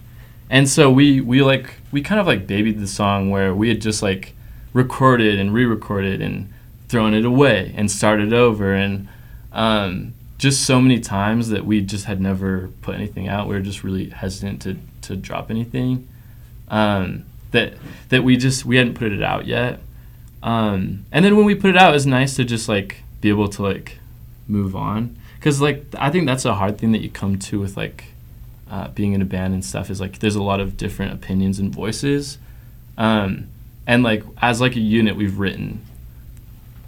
And 0.48 0.68
so 0.68 0.90
we 0.90 1.20
we 1.20 1.42
like 1.42 1.74
we 1.90 2.02
kind 2.02 2.20
of 2.20 2.26
like 2.26 2.46
babied 2.46 2.78
the 2.78 2.86
song 2.86 3.30
where 3.30 3.54
we 3.54 3.68
had 3.68 3.80
just 3.80 4.02
like 4.02 4.34
recorded 4.72 5.38
and 5.38 5.52
re-recorded 5.52 6.20
and 6.20 6.52
thrown 6.88 7.14
it 7.14 7.24
away 7.24 7.72
and 7.76 7.90
started 7.90 8.32
over 8.32 8.72
and 8.74 9.08
um, 9.52 10.12
just 10.38 10.64
so 10.64 10.80
many 10.80 11.00
times 11.00 11.48
that 11.48 11.64
we 11.64 11.80
just 11.80 12.04
had 12.04 12.20
never 12.20 12.68
put 12.82 12.94
anything 12.94 13.26
out. 13.26 13.48
We 13.48 13.54
were 13.54 13.62
just 13.62 13.82
really 13.82 14.10
hesitant 14.10 14.62
to 14.62 14.76
to 15.02 15.16
drop 15.16 15.50
anything. 15.50 16.06
Um, 16.68 17.24
that 17.52 17.74
that 18.10 18.22
we 18.22 18.36
just 18.36 18.64
we 18.64 18.76
hadn't 18.76 18.94
put 18.94 19.12
it 19.12 19.22
out 19.22 19.46
yet. 19.46 19.80
Um, 20.42 21.06
and 21.10 21.24
then 21.24 21.36
when 21.36 21.46
we 21.46 21.54
put 21.54 21.70
it 21.70 21.76
out, 21.76 21.90
it 21.90 21.94
was 21.94 22.06
nice 22.06 22.36
to 22.36 22.44
just 22.44 22.68
like 22.68 22.98
be 23.20 23.28
able 23.28 23.48
to 23.48 23.62
like 23.62 23.98
move 24.48 24.76
on 24.76 25.16
because 25.46 25.60
like 25.60 25.84
I 25.96 26.10
think 26.10 26.26
that's 26.26 26.44
a 26.44 26.54
hard 26.54 26.78
thing 26.78 26.92
that 26.92 27.00
you 27.00 27.10
come 27.10 27.38
to 27.38 27.60
with 27.60 27.76
like 27.76 28.04
uh, 28.70 28.88
being 28.88 29.12
in 29.12 29.22
a 29.22 29.24
band 29.24 29.54
and 29.54 29.64
stuff 29.64 29.90
is 29.90 30.00
like 30.00 30.18
there's 30.18 30.34
a 30.34 30.42
lot 30.42 30.60
of 30.60 30.76
different 30.76 31.12
opinions 31.12 31.58
and 31.58 31.72
voices. 31.74 32.38
Um, 32.98 33.48
and 33.86 34.02
like 34.02 34.24
as 34.42 34.60
like 34.60 34.74
a 34.76 34.80
unit, 34.80 35.16
we've 35.16 35.38
written 35.38 35.84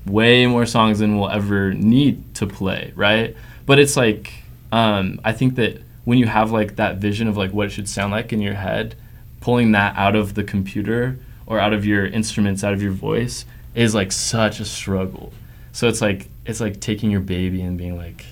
way 0.06 0.46
more 0.46 0.66
songs 0.66 0.98
than 0.98 1.18
we'll 1.18 1.28
ever 1.28 1.72
need 1.74 2.34
to 2.34 2.46
play, 2.46 2.92
right? 2.96 3.36
But 3.66 3.78
it's 3.78 3.96
like 3.96 4.32
um, 4.72 5.20
I 5.24 5.32
think 5.32 5.54
that 5.54 5.80
when 6.04 6.18
you 6.18 6.26
have 6.26 6.50
like 6.50 6.76
that 6.76 6.96
vision 6.96 7.28
of 7.28 7.36
like 7.36 7.52
what 7.52 7.66
it 7.66 7.70
should 7.70 7.88
sound 7.88 8.12
like 8.12 8.32
in 8.32 8.40
your 8.40 8.54
head, 8.54 8.96
pulling 9.40 9.72
that 9.72 9.96
out 9.96 10.16
of 10.16 10.34
the 10.34 10.42
computer 10.42 11.18
or 11.48 11.58
out 11.58 11.72
of 11.72 11.84
your 11.84 12.06
instruments, 12.06 12.62
out 12.62 12.74
of 12.74 12.82
your 12.82 12.92
voice, 12.92 13.44
is 13.74 13.94
like 13.94 14.12
such 14.12 14.60
a 14.60 14.64
struggle. 14.64 15.32
So 15.72 15.88
it's 15.88 16.00
like 16.00 16.28
it's 16.46 16.60
like 16.60 16.80
taking 16.80 17.10
your 17.10 17.20
baby 17.20 17.62
and 17.62 17.76
being 17.76 17.96
like, 17.96 18.24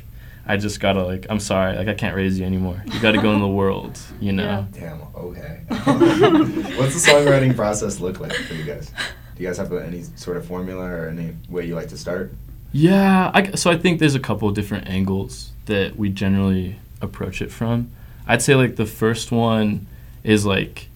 I 0.47 0.59
just 0.59 0.79
gotta 0.79 1.03
like 1.03 1.27
I'm 1.29 1.41
sorry, 1.41 1.77
like 1.77 1.89
I 1.89 1.95
can't 1.95 2.15
raise 2.15 2.39
you 2.39 2.45
anymore. 2.45 2.83
You 2.93 3.01
gotta 3.01 3.21
go 3.21 3.33
in 3.33 3.41
the 3.41 3.49
world, 3.49 3.99
you 4.21 4.33
know. 4.33 4.69
Damn. 4.73 5.01
Okay. 5.17 5.63
What's 5.69 7.03
the 7.03 7.11
songwriting 7.11 7.57
process 7.57 7.99
look 7.99 8.21
like 8.21 8.33
for 8.33 8.55
you 8.55 8.65
guys? 8.65 8.93
Do 9.35 9.43
you 9.43 9.49
guys 9.49 9.57
have 9.57 9.73
any 9.73 10.03
sort 10.15 10.37
of 10.37 10.47
formula 10.47 10.85
or 10.85 11.09
any 11.09 11.35
way 11.49 11.67
you 11.67 11.75
like 11.75 11.89
to 11.89 11.99
start? 11.99 12.33
Yeah, 12.73 13.31
I, 13.33 13.53
so 13.53 13.71
I 13.71 13.79
think 13.79 14.01
there's 14.01 14.15
a 14.15 14.21
couple 14.21 14.49
of 14.49 14.55
different 14.55 14.89
angles 14.89 15.53
that 15.65 15.97
we 15.97 16.11
generally 16.11 16.77
approach 17.01 17.41
it 17.41 17.51
from. 17.51 17.91
I'd 18.27 18.43
say 18.43 18.55
like 18.55 18.77
the 18.77 18.87
first 18.87 19.33
one 19.33 19.87
is 20.25 20.45
like 20.45 20.89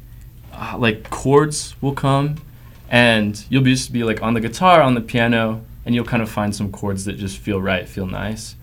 uh, 0.53 0.77
like 0.79 1.11
chords 1.11 1.75
will 1.81 1.95
come 1.95 2.37
and 2.89 3.45
you'll 3.49 3.63
be 3.63 3.75
just 3.75 3.93
be 3.93 4.05
like 4.05 4.23
on 4.23 4.35
the 4.35 4.41
guitar, 4.41 4.83
on 4.83 4.95
the 4.95 5.01
piano, 5.01 5.65
and 5.85 5.95
you'll 5.95 6.05
kind 6.05 6.23
of 6.23 6.29
find 6.29 6.55
some 6.55 6.73
chords 6.73 7.05
that 7.05 7.15
just 7.15 7.39
feel 7.39 7.61
right, 7.61 7.89
feel 7.89 8.07
nice. 8.07 8.57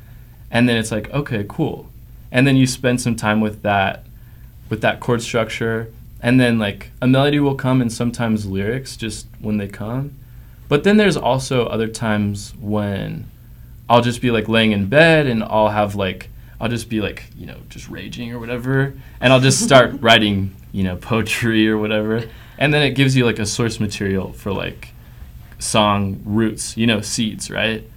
And 0.52 0.68
then 0.68 0.78
it's 0.78 0.92
like, 0.92 1.10
okay, 1.12 1.46
cool. 1.48 1.90
And 2.32 2.46
then 2.46 2.56
you 2.56 2.68
spend 2.68 3.02
some 3.02 3.16
time 3.16 3.42
with 3.42 3.62
that 3.64 4.06
with 4.70 4.82
that 4.82 5.00
chord 5.00 5.22
structure 5.22 5.92
and 6.22 6.40
then 6.40 6.58
like 6.60 6.92
a 7.02 7.08
melody 7.08 7.40
will 7.40 7.56
come 7.56 7.82
and 7.82 7.92
sometimes 7.92 8.46
lyrics 8.46 8.98
just 8.98 9.28
when 9.40 9.58
they 9.58 9.68
come 9.68 10.16
but 10.68 10.84
then 10.84 10.98
there's 10.98 11.18
also 11.18 11.66
other 11.68 11.88
times 11.88 12.54
when 12.60 13.30
i'll 13.90 14.02
just 14.02 14.22
be 14.22 14.32
like 14.32 14.48
laying 14.48 14.72
in 14.72 14.88
bed 14.88 15.28
and 15.28 15.44
i'll 15.44 15.70
have 15.70 15.96
like 15.96 16.30
i'll 16.60 16.70
just 16.70 16.90
be 16.90 17.02
like 17.02 17.26
you 17.36 17.46
know 17.46 17.58
just 17.70 17.90
raging 17.90 18.32
or 18.32 18.40
whatever 18.40 18.94
and 19.20 19.32
i'll 19.34 19.40
just 19.40 19.64
start 19.64 19.92
writing 20.02 20.56
you 20.72 20.84
know 20.84 20.96
poetry 20.96 21.68
or 21.70 21.78
whatever 21.78 22.24
and 22.58 22.74
then 22.74 22.82
it 22.82 22.92
gives 22.92 23.16
you 23.16 23.26
like 23.26 23.40
a 23.40 23.46
source 23.46 23.80
material 23.80 24.34
for 24.34 24.52
like 24.52 24.90
song 25.60 26.22
roots 26.26 26.78
you 26.78 26.88
know 26.88 27.02
seeds 27.02 27.50
right 27.50 27.90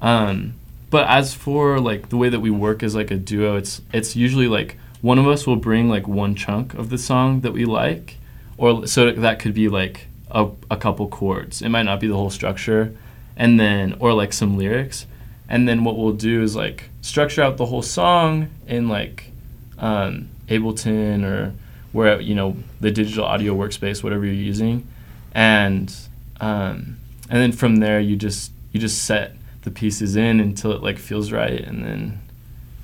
um, 0.00 0.54
but 0.90 1.08
as 1.08 1.34
for 1.34 1.80
like 1.80 2.10
the 2.10 2.16
way 2.16 2.28
that 2.28 2.38
we 2.38 2.50
work 2.50 2.82
as 2.82 2.94
like 2.94 3.10
a 3.10 3.16
duo 3.16 3.56
it's 3.56 3.82
it's 3.92 4.14
usually 4.14 4.46
like 4.46 4.76
one 5.00 5.18
of 5.18 5.28
us 5.28 5.46
will 5.46 5.56
bring 5.56 5.88
like 5.88 6.08
one 6.08 6.34
chunk 6.34 6.74
of 6.74 6.90
the 6.90 6.98
song 6.98 7.40
that 7.40 7.52
we 7.52 7.64
like, 7.64 8.16
or 8.56 8.86
so 8.86 9.10
that 9.12 9.38
could 9.38 9.54
be 9.54 9.68
like 9.68 10.08
a, 10.30 10.48
a 10.70 10.76
couple 10.76 11.08
chords. 11.08 11.62
It 11.62 11.68
might 11.68 11.84
not 11.84 12.00
be 12.00 12.08
the 12.08 12.14
whole 12.14 12.30
structure, 12.30 12.94
and 13.36 13.60
then 13.60 13.96
or 14.00 14.12
like 14.12 14.32
some 14.32 14.58
lyrics, 14.58 15.06
and 15.48 15.68
then 15.68 15.84
what 15.84 15.96
we'll 15.96 16.12
do 16.12 16.42
is 16.42 16.54
like 16.54 16.90
structure 17.00 17.42
out 17.42 17.56
the 17.56 17.66
whole 17.66 17.82
song 17.82 18.48
in 18.66 18.88
like 18.88 19.30
um, 19.78 20.28
Ableton 20.48 21.24
or 21.24 21.54
where 21.92 22.20
you 22.20 22.34
know 22.34 22.56
the 22.80 22.90
digital 22.90 23.24
audio 23.24 23.54
workspace, 23.54 24.02
whatever 24.02 24.24
you're 24.24 24.34
using, 24.34 24.86
and 25.32 25.94
um, 26.40 26.98
and 27.30 27.40
then 27.40 27.52
from 27.52 27.76
there 27.76 28.00
you 28.00 28.16
just 28.16 28.52
you 28.72 28.80
just 28.80 29.04
set 29.04 29.34
the 29.62 29.70
pieces 29.70 30.16
in 30.16 30.40
until 30.40 30.72
it 30.72 30.82
like 30.82 30.98
feels 30.98 31.32
right, 31.32 31.60
and 31.60 31.84
then 31.84 32.20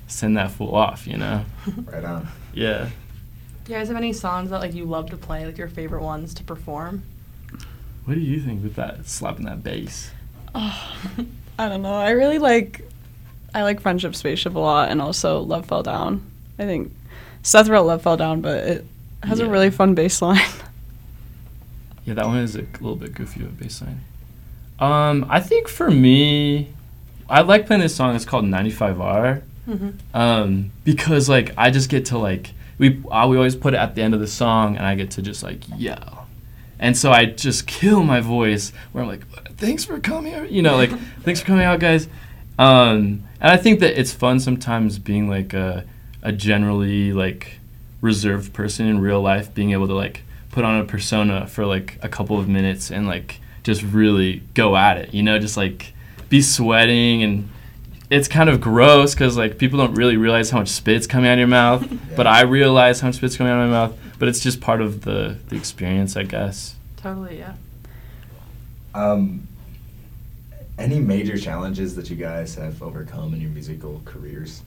send 0.07 0.37
that 0.37 0.51
fool 0.51 0.75
off, 0.75 1.07
you 1.07 1.17
know? 1.17 1.45
right 1.85 2.03
on. 2.03 2.27
Yeah. 2.53 2.89
Do 3.63 3.71
you 3.71 3.79
guys 3.79 3.87
have 3.87 3.97
any 3.97 4.13
songs 4.13 4.51
that 4.51 4.59
like 4.59 4.73
you 4.73 4.85
love 4.85 5.09
to 5.09 5.17
play, 5.17 5.45
like 5.45 5.57
your 5.57 5.67
favorite 5.67 6.03
ones 6.03 6.33
to 6.35 6.43
perform? 6.43 7.03
What 8.05 8.13
do 8.13 8.19
you 8.19 8.39
think 8.39 8.61
with 8.61 8.75
that 8.75 9.07
slapping 9.07 9.45
that 9.45 9.63
bass? 9.63 10.11
Oh, 10.53 10.95
I 11.57 11.69
don't 11.69 11.81
know. 11.81 11.93
I 11.93 12.11
really 12.11 12.39
like 12.39 12.81
I 13.53 13.63
like 13.63 13.79
Friendship 13.79 14.15
Spaceship 14.15 14.55
a 14.55 14.59
lot 14.59 14.89
and 14.89 15.01
also 15.01 15.39
Love 15.39 15.65
Fell 15.65 15.83
Down. 15.83 16.29
I 16.59 16.65
think 16.65 16.91
Seth 17.43 17.67
wrote 17.69 17.85
Love 17.85 18.01
Fell 18.01 18.17
Down, 18.17 18.41
but 18.41 18.63
it 18.67 18.85
has 19.23 19.39
yeah. 19.39 19.45
a 19.45 19.49
really 19.49 19.69
fun 19.69 19.95
bass 19.95 20.21
line. 20.21 20.39
Yeah, 22.05 22.13
that 22.13 22.27
one 22.27 22.37
is 22.37 22.55
a 22.55 22.59
little 22.59 22.95
bit 22.95 23.15
goofy 23.15 23.41
of 23.41 23.49
a 23.49 23.51
bass 23.63 23.81
line. 23.81 24.01
Um, 24.77 25.25
I 25.27 25.39
think 25.39 25.67
for 25.67 25.89
me, 25.89 26.69
I 27.27 27.41
like 27.41 27.65
playing 27.65 27.81
this 27.81 27.95
song. 27.95 28.15
It's 28.15 28.25
called 28.25 28.45
95R. 28.45 29.41
Mm-hmm. 29.67 29.89
Um, 30.15 30.71
because 30.83 31.27
like 31.27 31.51
I 31.57 31.71
just 31.71 31.89
get 31.89 32.05
to 32.07 32.19
like 32.19 32.51
we 32.77 33.01
uh, 33.09 33.27
we 33.27 33.37
always 33.37 33.55
put 33.55 33.73
it 33.73 33.77
at 33.77 33.95
the 33.95 34.03
end 34.03 34.13
of 34.13 34.19
the 34.19 34.27
song, 34.27 34.77
and 34.77 34.85
I 34.85 34.93
get 34.93 35.11
to 35.11 35.23
just 35.23 35.41
like 35.41 35.63
yell, 35.77 36.14
and 36.79 36.97
so 36.97 37.11
I 37.11 37.25
just 37.25 37.67
kill 37.67 38.03
my 38.03 38.21
voice 38.21 38.71
where 38.91 39.03
I'm 39.03 39.09
like, 39.09 39.27
thanks 39.57 39.85
for 39.85 39.99
coming, 39.99 40.51
you 40.51 40.61
know, 40.61 40.75
like 40.75 40.91
thanks 41.21 41.39
for 41.39 41.47
coming 41.47 41.65
out, 41.65 41.79
guys. 41.79 42.07
Um, 42.57 43.23
and 43.41 43.51
I 43.51 43.57
think 43.57 43.81
that 43.81 43.99
it's 43.99 44.13
fun 44.13 44.39
sometimes 44.39 44.97
being 44.97 45.29
like 45.29 45.53
a 45.53 45.85
a 46.23 46.31
generally 46.31 47.13
like 47.13 47.59
reserved 48.01 48.53
person 48.53 48.87
in 48.87 48.99
real 48.99 49.21
life, 49.21 49.53
being 49.53 49.71
able 49.71 49.87
to 49.87 49.93
like 49.93 50.23
put 50.51 50.63
on 50.63 50.79
a 50.79 50.85
persona 50.85 51.45
for 51.45 51.65
like 51.65 51.99
a 52.01 52.09
couple 52.09 52.39
of 52.39 52.47
minutes 52.47 52.89
and 52.91 53.05
like 53.07 53.39
just 53.63 53.83
really 53.83 54.41
go 54.53 54.75
at 54.75 54.97
it, 54.97 55.13
you 55.13 55.21
know, 55.21 55.37
just 55.37 55.57
like 55.57 55.93
be 56.29 56.41
sweating 56.41 57.23
and 57.23 57.49
it's 58.09 58.27
kind 58.27 58.49
of 58.49 58.61
gross 58.61 59.13
because 59.13 59.37
like 59.37 59.57
people 59.57 59.77
don't 59.77 59.95
really 59.95 60.17
realize 60.17 60.49
how 60.49 60.59
much 60.59 60.69
spit's 60.69 61.07
coming 61.07 61.29
out 61.29 61.33
of 61.33 61.39
your 61.39 61.47
mouth, 61.47 61.91
yeah. 61.91 61.97
but 62.15 62.27
I 62.27 62.41
realize 62.41 62.99
how 62.99 63.07
much 63.07 63.15
spit's 63.15 63.37
coming 63.37 63.51
out 63.51 63.61
of 63.61 63.69
my 63.69 63.87
mouth. 63.87 63.97
But 64.17 64.29
it's 64.29 64.39
just 64.39 64.61
part 64.61 64.81
of 64.81 65.01
the 65.01 65.37
the 65.49 65.55
experience, 65.55 66.15
I 66.15 66.23
guess. 66.23 66.75
Totally, 66.97 67.39
yeah. 67.39 67.53
Um, 68.93 69.47
any 70.77 70.99
major 70.99 71.37
challenges 71.37 71.95
that 71.95 72.09
you 72.09 72.15
guys 72.15 72.55
have 72.55 72.81
overcome 72.81 73.33
in 73.33 73.41
your 73.41 73.51
musical 73.51 74.01
careers? 74.05 74.61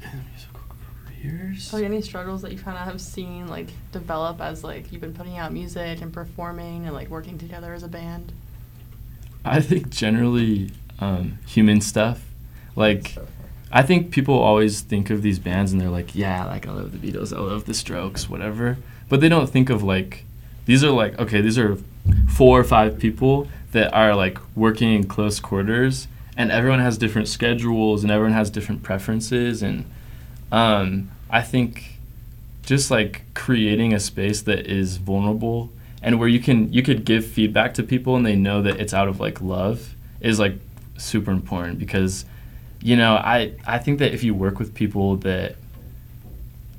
musical 0.00 0.60
careers. 1.06 1.72
Like 1.72 1.84
any 1.84 2.02
struggles 2.02 2.42
that 2.42 2.52
you 2.52 2.58
kind 2.58 2.78
of 2.78 2.84
have 2.84 3.00
seen 3.00 3.48
like 3.48 3.68
develop 3.92 4.40
as 4.40 4.62
like 4.64 4.92
you've 4.92 5.00
been 5.00 5.14
putting 5.14 5.36
out 5.38 5.52
music 5.52 6.00
and 6.00 6.12
performing 6.12 6.86
and 6.86 6.94
like 6.94 7.08
working 7.08 7.38
together 7.38 7.74
as 7.74 7.82
a 7.82 7.88
band. 7.88 8.32
I 9.44 9.60
think 9.60 9.90
generally 9.90 10.70
um, 11.00 11.38
human 11.46 11.80
stuff. 11.80 12.24
Like, 12.76 13.16
I 13.70 13.82
think 13.82 14.10
people 14.10 14.38
always 14.38 14.80
think 14.80 15.10
of 15.10 15.22
these 15.22 15.38
bands 15.38 15.72
and 15.72 15.80
they're 15.80 15.90
like, 15.90 16.14
yeah, 16.14 16.44
like 16.44 16.66
I 16.66 16.72
love 16.72 16.98
the 16.98 16.98
Beatles, 16.98 17.36
I 17.36 17.40
love 17.40 17.66
the 17.66 17.74
Strokes, 17.74 18.28
whatever. 18.28 18.78
But 19.08 19.20
they 19.20 19.28
don't 19.28 19.48
think 19.48 19.70
of 19.70 19.82
like, 19.82 20.24
these 20.66 20.82
are 20.82 20.90
like, 20.90 21.18
okay, 21.18 21.40
these 21.40 21.58
are 21.58 21.78
four 22.28 22.58
or 22.58 22.64
five 22.64 22.98
people 22.98 23.48
that 23.72 23.92
are 23.92 24.14
like 24.14 24.38
working 24.56 24.94
in 24.94 25.06
close 25.06 25.40
quarters 25.40 26.08
and 26.36 26.50
everyone 26.52 26.78
has 26.80 26.96
different 26.96 27.28
schedules 27.28 28.02
and 28.02 28.10
everyone 28.10 28.32
has 28.32 28.48
different 28.48 28.82
preferences. 28.82 29.62
And 29.62 29.84
um, 30.52 31.10
I 31.28 31.42
think 31.42 31.98
just 32.62 32.90
like 32.90 33.22
creating 33.34 33.92
a 33.92 34.00
space 34.00 34.42
that 34.42 34.66
is 34.66 34.98
vulnerable 34.98 35.70
and 36.02 36.18
where 36.18 36.28
you 36.28 36.38
can 36.38 36.72
you 36.72 36.82
could 36.82 37.04
give 37.04 37.26
feedback 37.26 37.74
to 37.74 37.82
people 37.82 38.14
and 38.14 38.24
they 38.24 38.36
know 38.36 38.62
that 38.62 38.78
it's 38.78 38.94
out 38.94 39.08
of 39.08 39.18
like 39.18 39.40
love 39.40 39.94
is 40.20 40.38
like 40.38 40.54
super 40.96 41.30
important 41.30 41.78
because 41.78 42.24
you 42.80 42.96
know 42.96 43.14
I 43.14 43.54
I 43.66 43.78
think 43.78 43.98
that 43.98 44.12
if 44.12 44.22
you 44.24 44.34
work 44.34 44.58
with 44.58 44.74
people 44.74 45.16
that 45.16 45.56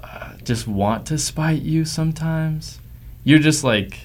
uh, 0.03 0.33
just 0.43 0.67
want 0.67 1.05
to 1.07 1.17
spite 1.17 1.61
you 1.61 1.85
sometimes 1.85 2.79
you're 3.23 3.39
just 3.39 3.63
like 3.63 3.99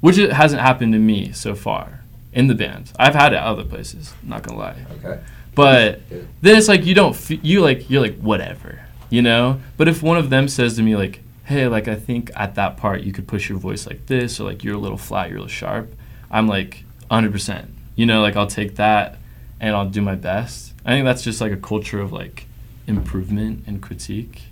which 0.00 0.18
it 0.18 0.32
hasn't 0.32 0.60
happened 0.60 0.92
to 0.92 0.98
me 0.98 1.32
so 1.32 1.54
far 1.54 2.00
in 2.32 2.46
the 2.46 2.54
band 2.54 2.92
I've 2.98 3.14
had 3.14 3.32
it 3.32 3.38
other 3.38 3.64
places 3.64 4.14
not 4.22 4.42
gonna 4.42 4.58
lie. 4.58 4.76
Okay. 4.98 5.20
But 5.54 6.00
then 6.40 6.56
it's 6.56 6.68
like 6.68 6.86
you 6.86 6.94
don't 6.94 7.14
f- 7.14 7.44
you 7.44 7.60
like 7.60 7.90
you're 7.90 8.00
like 8.00 8.18
whatever 8.18 8.80
you 9.10 9.20
know? 9.20 9.60
But 9.76 9.88
if 9.88 10.02
one 10.02 10.16
of 10.16 10.30
them 10.30 10.48
says 10.48 10.76
to 10.76 10.82
me 10.82 10.96
like 10.96 11.20
hey 11.44 11.66
like 11.68 11.88
I 11.88 11.96
think 11.96 12.30
at 12.34 12.54
that 12.54 12.76
part 12.76 13.02
you 13.02 13.12
could 13.12 13.28
push 13.28 13.48
your 13.48 13.58
voice 13.58 13.86
like 13.86 14.06
this 14.06 14.40
or 14.40 14.44
like 14.44 14.64
you're 14.64 14.76
a 14.76 14.78
little 14.78 14.96
flat 14.96 15.28
you're 15.28 15.38
a 15.38 15.40
little 15.42 15.52
sharp 15.52 15.92
I'm 16.30 16.48
like 16.48 16.84
100%. 17.10 17.66
You 17.94 18.06
know, 18.06 18.22
like 18.22 18.36
I'll 18.36 18.46
take 18.46 18.76
that 18.76 19.18
and 19.60 19.76
I'll 19.76 19.88
do 19.88 20.00
my 20.00 20.14
best. 20.14 20.71
I 20.84 20.90
think 20.90 21.04
that's 21.04 21.22
just 21.22 21.40
like 21.40 21.52
a 21.52 21.56
culture 21.56 22.00
of 22.00 22.12
like 22.12 22.46
improvement 22.86 23.64
and 23.66 23.80
critique. 23.82 24.42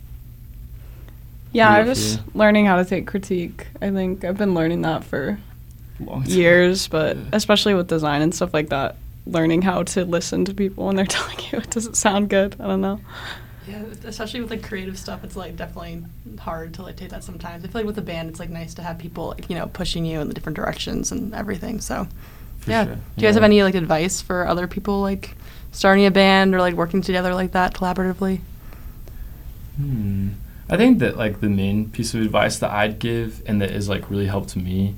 Yeah, 1.52 1.68
I 1.70 1.80
you 1.82 1.88
was 1.88 2.16
feel? 2.16 2.24
learning 2.34 2.66
how 2.66 2.76
to 2.76 2.84
take 2.84 3.06
critique. 3.06 3.66
I 3.82 3.90
think 3.90 4.24
I've 4.24 4.38
been 4.38 4.54
learning 4.54 4.82
that 4.82 5.02
for 5.04 5.38
Long 5.98 6.22
time. 6.22 6.32
years, 6.32 6.86
but 6.86 7.16
Yeah. 7.16 7.22
especially 7.32 7.74
with 7.74 7.88
design 7.88 8.22
and 8.22 8.32
stuff 8.34 8.54
like 8.54 8.68
that, 8.68 8.96
learning 9.26 9.62
how 9.62 9.82
to 9.82 10.04
listen 10.04 10.44
to 10.44 10.54
people 10.54 10.86
when 10.86 10.96
they're 10.96 11.06
telling 11.18 11.38
you 11.50 11.58
it 11.58 11.70
doesn't 11.70 11.96
sound 11.96 12.28
good. 12.28 12.54
I 12.60 12.66
don't 12.68 12.80
know. 12.80 13.00
Yeah, 13.68 13.82
especially 14.04 14.40
with 14.40 14.50
like 14.50 14.62
creative 14.62 14.98
stuff, 14.98 15.22
it's 15.24 15.36
like 15.36 15.56
definitely 15.56 16.04
hard 16.38 16.74
to 16.74 16.82
like 16.82 16.96
take 16.96 17.10
that 17.10 17.24
sometimes. 17.24 17.64
I 17.64 17.68
feel 17.68 17.80
like 17.80 17.86
with 17.86 17.98
a 17.98 18.02
band, 18.02 18.30
it's 18.30 18.40
like 18.40 18.50
nice 18.50 18.74
to 18.74 18.82
have 18.82 18.98
people 18.98 19.28
like 19.28 19.50
you 19.50 19.56
know 19.56 19.66
pushing 19.66 20.04
you 20.04 20.20
in 20.20 20.28
the 20.28 20.34
different 20.34 20.56
directions 20.56 21.10
and 21.12 21.34
everything. 21.34 21.80
So 21.80 22.06
yeah. 22.66 22.84
sure. 22.84 22.94
Do 22.94 23.00
you 23.16 23.22
guys 23.28 23.34
have 23.34 23.44
any 23.44 23.62
like 23.64 23.74
advice 23.74 24.20
for 24.20 24.46
other 24.46 24.66
people 24.68 25.00
like 25.00 25.36
starting 25.72 26.06
a 26.06 26.10
band 26.10 26.54
or 26.54 26.60
like 26.60 26.74
working 26.74 27.02
together 27.02 27.34
like 27.34 27.52
that 27.52 27.74
collaboratively? 27.74 28.40
Hmm. 29.76 30.30
I 30.68 30.76
think 30.76 31.00
that 31.00 31.16
like 31.16 31.40
the 31.40 31.48
main 31.48 31.90
piece 31.90 32.14
of 32.14 32.20
advice 32.20 32.58
that 32.58 32.70
I'd 32.70 32.98
give 32.98 33.42
and 33.46 33.60
that 33.60 33.72
is 33.72 33.88
like 33.88 34.08
really 34.08 34.26
helped 34.26 34.54
me 34.54 34.94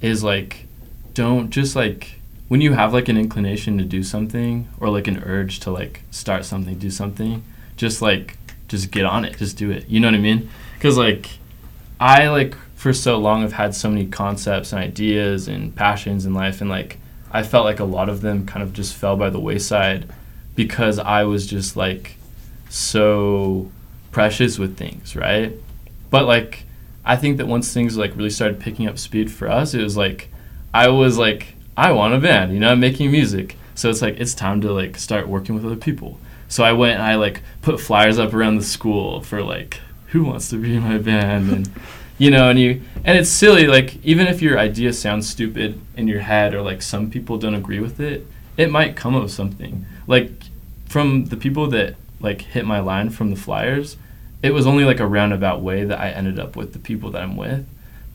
is 0.00 0.22
like 0.22 0.66
don't 1.14 1.50
just 1.50 1.74
like 1.74 2.20
when 2.48 2.60
you 2.60 2.72
have 2.72 2.92
like 2.92 3.08
an 3.08 3.16
inclination 3.16 3.76
to 3.78 3.84
do 3.84 4.02
something 4.02 4.68
or 4.78 4.88
like 4.88 5.08
an 5.08 5.22
urge 5.24 5.60
to 5.60 5.70
like 5.70 6.02
start 6.10 6.44
something, 6.44 6.78
do 6.78 6.90
something, 6.90 7.42
just 7.76 8.00
like 8.00 8.36
just 8.68 8.90
get 8.90 9.04
on 9.04 9.24
it, 9.24 9.36
just 9.36 9.56
do 9.56 9.70
it. 9.70 9.88
You 9.88 10.00
know 10.00 10.08
what 10.08 10.14
I 10.14 10.18
mean? 10.18 10.48
Cuz 10.78 10.96
like 10.96 11.30
I 11.98 12.28
like 12.28 12.56
for 12.76 12.92
so 12.92 13.18
long 13.18 13.42
have 13.42 13.52
had 13.52 13.74
so 13.74 13.90
many 13.90 14.06
concepts 14.06 14.72
and 14.72 14.80
ideas 14.80 15.48
and 15.48 15.74
passions 15.74 16.24
in 16.24 16.34
life 16.34 16.60
and 16.60 16.70
like 16.70 16.98
I 17.30 17.42
felt 17.42 17.64
like 17.64 17.80
a 17.80 17.84
lot 17.84 18.08
of 18.08 18.20
them 18.20 18.46
kind 18.46 18.62
of 18.62 18.72
just 18.72 18.94
fell 18.94 19.16
by 19.16 19.30
the 19.30 19.40
wayside 19.40 20.10
because 20.54 20.98
I 20.98 21.24
was 21.24 21.46
just 21.46 21.76
like 21.76 22.16
so 22.68 23.70
precious 24.12 24.58
with 24.58 24.76
things, 24.76 25.14
right? 25.14 25.52
But 26.10 26.26
like 26.26 26.64
I 27.04 27.16
think 27.16 27.38
that 27.38 27.46
once 27.46 27.72
things 27.72 27.96
like 27.96 28.16
really 28.16 28.30
started 28.30 28.60
picking 28.60 28.86
up 28.86 28.98
speed 28.98 29.30
for 29.30 29.48
us, 29.48 29.74
it 29.74 29.82
was 29.82 29.96
like 29.96 30.28
I 30.74 30.88
was 30.88 31.18
like 31.18 31.54
I 31.76 31.92
want 31.92 32.14
a 32.14 32.18
band, 32.18 32.52
you 32.52 32.60
know, 32.60 32.70
I'm 32.70 32.80
making 32.80 33.10
music. 33.10 33.56
So 33.74 33.88
it's 33.88 34.02
like 34.02 34.18
it's 34.18 34.34
time 34.34 34.60
to 34.62 34.72
like 34.72 34.98
start 34.98 35.28
working 35.28 35.54
with 35.54 35.64
other 35.64 35.76
people. 35.76 36.18
So 36.48 36.64
I 36.64 36.72
went 36.72 36.94
and 36.94 37.02
I 37.02 37.14
like 37.14 37.42
put 37.62 37.80
flyers 37.80 38.18
up 38.18 38.34
around 38.34 38.58
the 38.58 38.64
school 38.64 39.22
for 39.22 39.42
like 39.42 39.80
who 40.08 40.24
wants 40.24 40.50
to 40.50 40.56
be 40.56 40.74
in 40.74 40.82
my 40.82 40.98
band 40.98 41.50
and 41.50 41.70
you 42.20 42.30
know 42.30 42.50
and 42.50 42.60
you 42.60 42.82
and 43.02 43.16
it's 43.16 43.30
silly 43.30 43.66
like 43.66 43.96
even 44.04 44.26
if 44.26 44.42
your 44.42 44.58
idea 44.58 44.92
sounds 44.92 45.26
stupid 45.26 45.80
in 45.96 46.06
your 46.06 46.20
head 46.20 46.54
or 46.54 46.60
like 46.60 46.82
some 46.82 47.10
people 47.10 47.38
don't 47.38 47.54
agree 47.54 47.80
with 47.80 47.98
it, 47.98 48.26
it 48.58 48.70
might 48.70 48.94
come 48.94 49.14
of 49.14 49.30
something. 49.30 49.86
Like 50.06 50.30
from 50.86 51.24
the 51.24 51.36
people 51.36 51.66
that 51.68 51.96
like 52.20 52.42
hit 52.42 52.66
my 52.66 52.78
line 52.78 53.08
from 53.08 53.30
the 53.30 53.36
flyers, 53.36 53.96
it 54.42 54.52
was 54.52 54.66
only 54.66 54.84
like 54.84 55.00
a 55.00 55.06
roundabout 55.06 55.62
way 55.62 55.84
that 55.84 55.98
I 55.98 56.10
ended 56.10 56.38
up 56.38 56.56
with 56.56 56.74
the 56.74 56.78
people 56.78 57.10
that 57.12 57.22
I'm 57.22 57.36
with. 57.36 57.66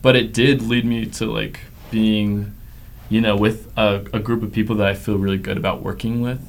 But 0.02 0.14
it 0.14 0.32
did 0.32 0.62
lead 0.62 0.84
me 0.84 1.06
to 1.06 1.26
like 1.26 1.58
being, 1.90 2.54
you 3.08 3.20
know, 3.20 3.36
with 3.36 3.76
a, 3.76 4.04
a 4.12 4.20
group 4.20 4.44
of 4.44 4.52
people 4.52 4.76
that 4.76 4.86
I 4.86 4.94
feel 4.94 5.18
really 5.18 5.38
good 5.38 5.56
about 5.56 5.82
working 5.82 6.20
with, 6.20 6.40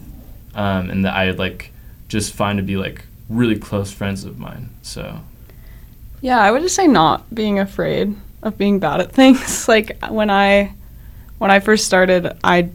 um, 0.53 0.91
and 0.91 1.03
that 1.05 1.15
I 1.15 1.31
like 1.31 1.71
just 2.07 2.33
find 2.33 2.57
to 2.57 2.63
be 2.63 2.77
like 2.77 3.05
really 3.29 3.57
close 3.57 3.91
friends 3.91 4.25
of 4.25 4.37
mine. 4.37 4.69
So 4.83 5.21
Yeah, 6.27 6.41
I 6.41 6.51
would 6.51 6.61
just 6.61 6.75
say 6.75 6.87
not 6.87 7.33
being 7.33 7.57
afraid 7.57 8.13
of 8.43 8.57
being 8.57 8.79
bad 8.79 8.99
at 8.99 9.13
things. 9.13 9.65
Like 9.73 9.97
when 10.09 10.29
I 10.29 10.73
when 11.37 11.51
I 11.51 11.61
first 11.61 11.85
started, 11.85 12.37
I 12.43 12.69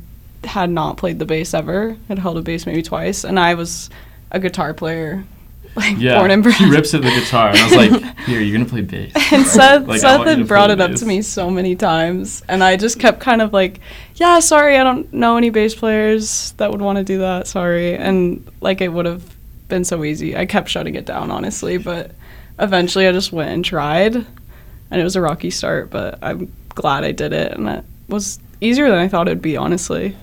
had 0.44 0.71
not 0.71 0.97
played 0.97 1.18
the 1.18 1.26
bass 1.26 1.52
ever. 1.52 1.94
Had 2.09 2.18
held 2.18 2.38
a 2.38 2.40
bass 2.40 2.64
maybe 2.64 2.80
twice, 2.82 3.25
and 3.25 3.38
I 3.38 3.52
was 3.52 3.90
a 4.30 4.40
guitar 4.40 4.73
player, 4.73 5.25
like 5.76 5.99
yeah, 5.99 6.18
born 6.18 6.30
and 6.30 6.42
bred. 6.42 6.54
she 6.54 6.64
rips 6.64 6.95
at 6.95 7.02
the 7.02 7.10
guitar, 7.10 7.50
and 7.50 7.58
I 7.58 7.65
was 7.65 7.76
like, 7.76 8.19
"Here, 8.26 8.41
you're 8.41 8.56
gonna 8.56 8.71
play 8.71 8.80
bass." 8.80 9.12
and 9.30 9.47
Seth, 9.47 9.86
Like, 9.86 10.00
Seth 10.00 10.17
want 10.21 10.30
you 10.30 10.34
to 10.36 10.38
had 10.41 10.49
brought 10.49 10.71
it 10.71 10.80
up 10.80 10.95
to 10.95 11.04
me 11.04 11.21
so 11.21 11.50
many 11.50 11.76
times, 11.76 12.43
and 12.49 12.65
I 12.65 12.78
just 12.78 12.99
kept 12.99 13.21
kind 13.21 13.43
of 13.43 13.52
like, 13.52 13.80
"Yeah, 14.15 14.41
sorry, 14.41 14.78
I 14.78 14.82
don't 14.82 15.12
know 15.12 15.36
any 15.36 15.50
bass 15.50 15.75
players 15.75 16.52
that 16.52 16.71
would 16.71 16.80
want 16.80 16.97
to 16.97 17.04
do 17.04 17.19
that. 17.19 17.47
Sorry." 17.49 17.99
And 17.99 18.50
like 18.62 18.80
it 18.80 18.88
would 18.88 19.04
have 19.04 19.36
been 19.69 19.84
so 19.84 20.04
easy. 20.04 20.38
I 20.38 20.47
kept 20.47 20.71
shutting 20.71 20.95
it 20.95 21.04
down, 21.04 21.30
honestly, 21.30 21.76
but 21.76 22.12
eventually 22.58 23.06
I 23.06 23.12
just 23.12 23.32
went 23.32 23.50
and 23.50 23.65
tried, 23.65 24.15
and 24.15 25.00
it 25.00 25.04
was 25.04 25.17
a 25.17 25.21
rocky 25.21 25.50
start, 25.50 25.91
but 25.91 26.19
I'm 26.23 26.52
glad 26.71 27.04
I 27.04 27.12
did 27.12 27.32
it, 27.32 27.52
and 27.52 27.69
it 27.69 27.84
was 28.08 28.38
easier 28.60 28.88
than 28.88 28.99
I 28.99 29.08
thought 29.08 29.28
it'd 29.28 29.43
be, 29.43 29.56
honestly. 29.56 30.17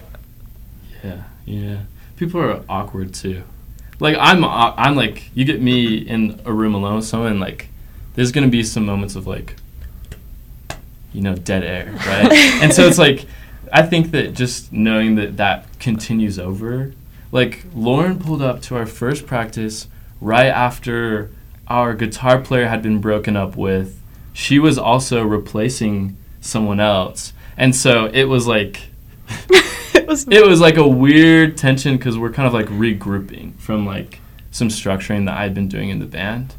Yeah, 1.03 1.23
yeah. 1.45 1.79
People 2.17 2.41
are 2.41 2.63
awkward 2.67 3.13
too. 3.13 3.43
Like 3.99 4.15
I'm, 4.19 4.43
I'm 4.45 4.95
like 4.95 5.29
you 5.33 5.43
get 5.43 5.61
me 5.61 5.97
in 5.97 6.39
a 6.45 6.53
room 6.53 6.73
alone 6.73 6.97
with 6.97 7.05
someone, 7.05 7.39
like 7.39 7.69
there's 8.15 8.31
gonna 8.31 8.47
be 8.47 8.63
some 8.63 8.85
moments 8.85 9.15
of 9.15 9.27
like, 9.27 9.55
you 11.13 11.21
know, 11.21 11.35
dead 11.35 11.63
air, 11.63 11.91
right? 12.05 12.31
and 12.61 12.73
so 12.73 12.87
it's 12.87 12.97
like, 12.97 13.25
I 13.71 13.83
think 13.83 14.11
that 14.11 14.33
just 14.33 14.71
knowing 14.71 15.15
that 15.15 15.37
that 15.37 15.79
continues 15.79 16.39
over, 16.39 16.93
like 17.31 17.65
Lauren 17.73 18.19
pulled 18.19 18.41
up 18.41 18.61
to 18.63 18.75
our 18.75 18.85
first 18.85 19.25
practice 19.25 19.87
right 20.21 20.47
after 20.47 21.29
our 21.69 21.93
guitar 21.93 22.39
player 22.39 22.67
had 22.67 22.81
been 22.81 22.99
broken 22.99 23.35
up 23.35 23.55
with. 23.55 24.01
She 24.33 24.59
was 24.59 24.77
also 24.77 25.23
replacing 25.23 26.17
someone 26.41 26.79
else, 26.79 27.33
and 27.57 27.75
so 27.75 28.05
it 28.05 28.25
was 28.25 28.47
like 28.47 28.89
it 29.49 30.07
was 30.07 30.27
it 30.27 30.45
was 30.45 30.61
like 30.61 30.77
a 30.77 30.87
weird 30.87 31.57
tension 31.57 31.97
because 31.97 32.17
we're 32.17 32.31
kind 32.31 32.47
of 32.47 32.53
like 32.53 32.67
regrouping 32.67 33.57
from 33.59 33.85
like 33.85 34.19
some 34.51 34.69
structuring 34.69 35.25
that 35.25 35.37
I'd 35.37 35.53
been 35.53 35.67
doing 35.67 35.89
in 35.89 35.99
the 35.99 36.05
band. 36.05 36.55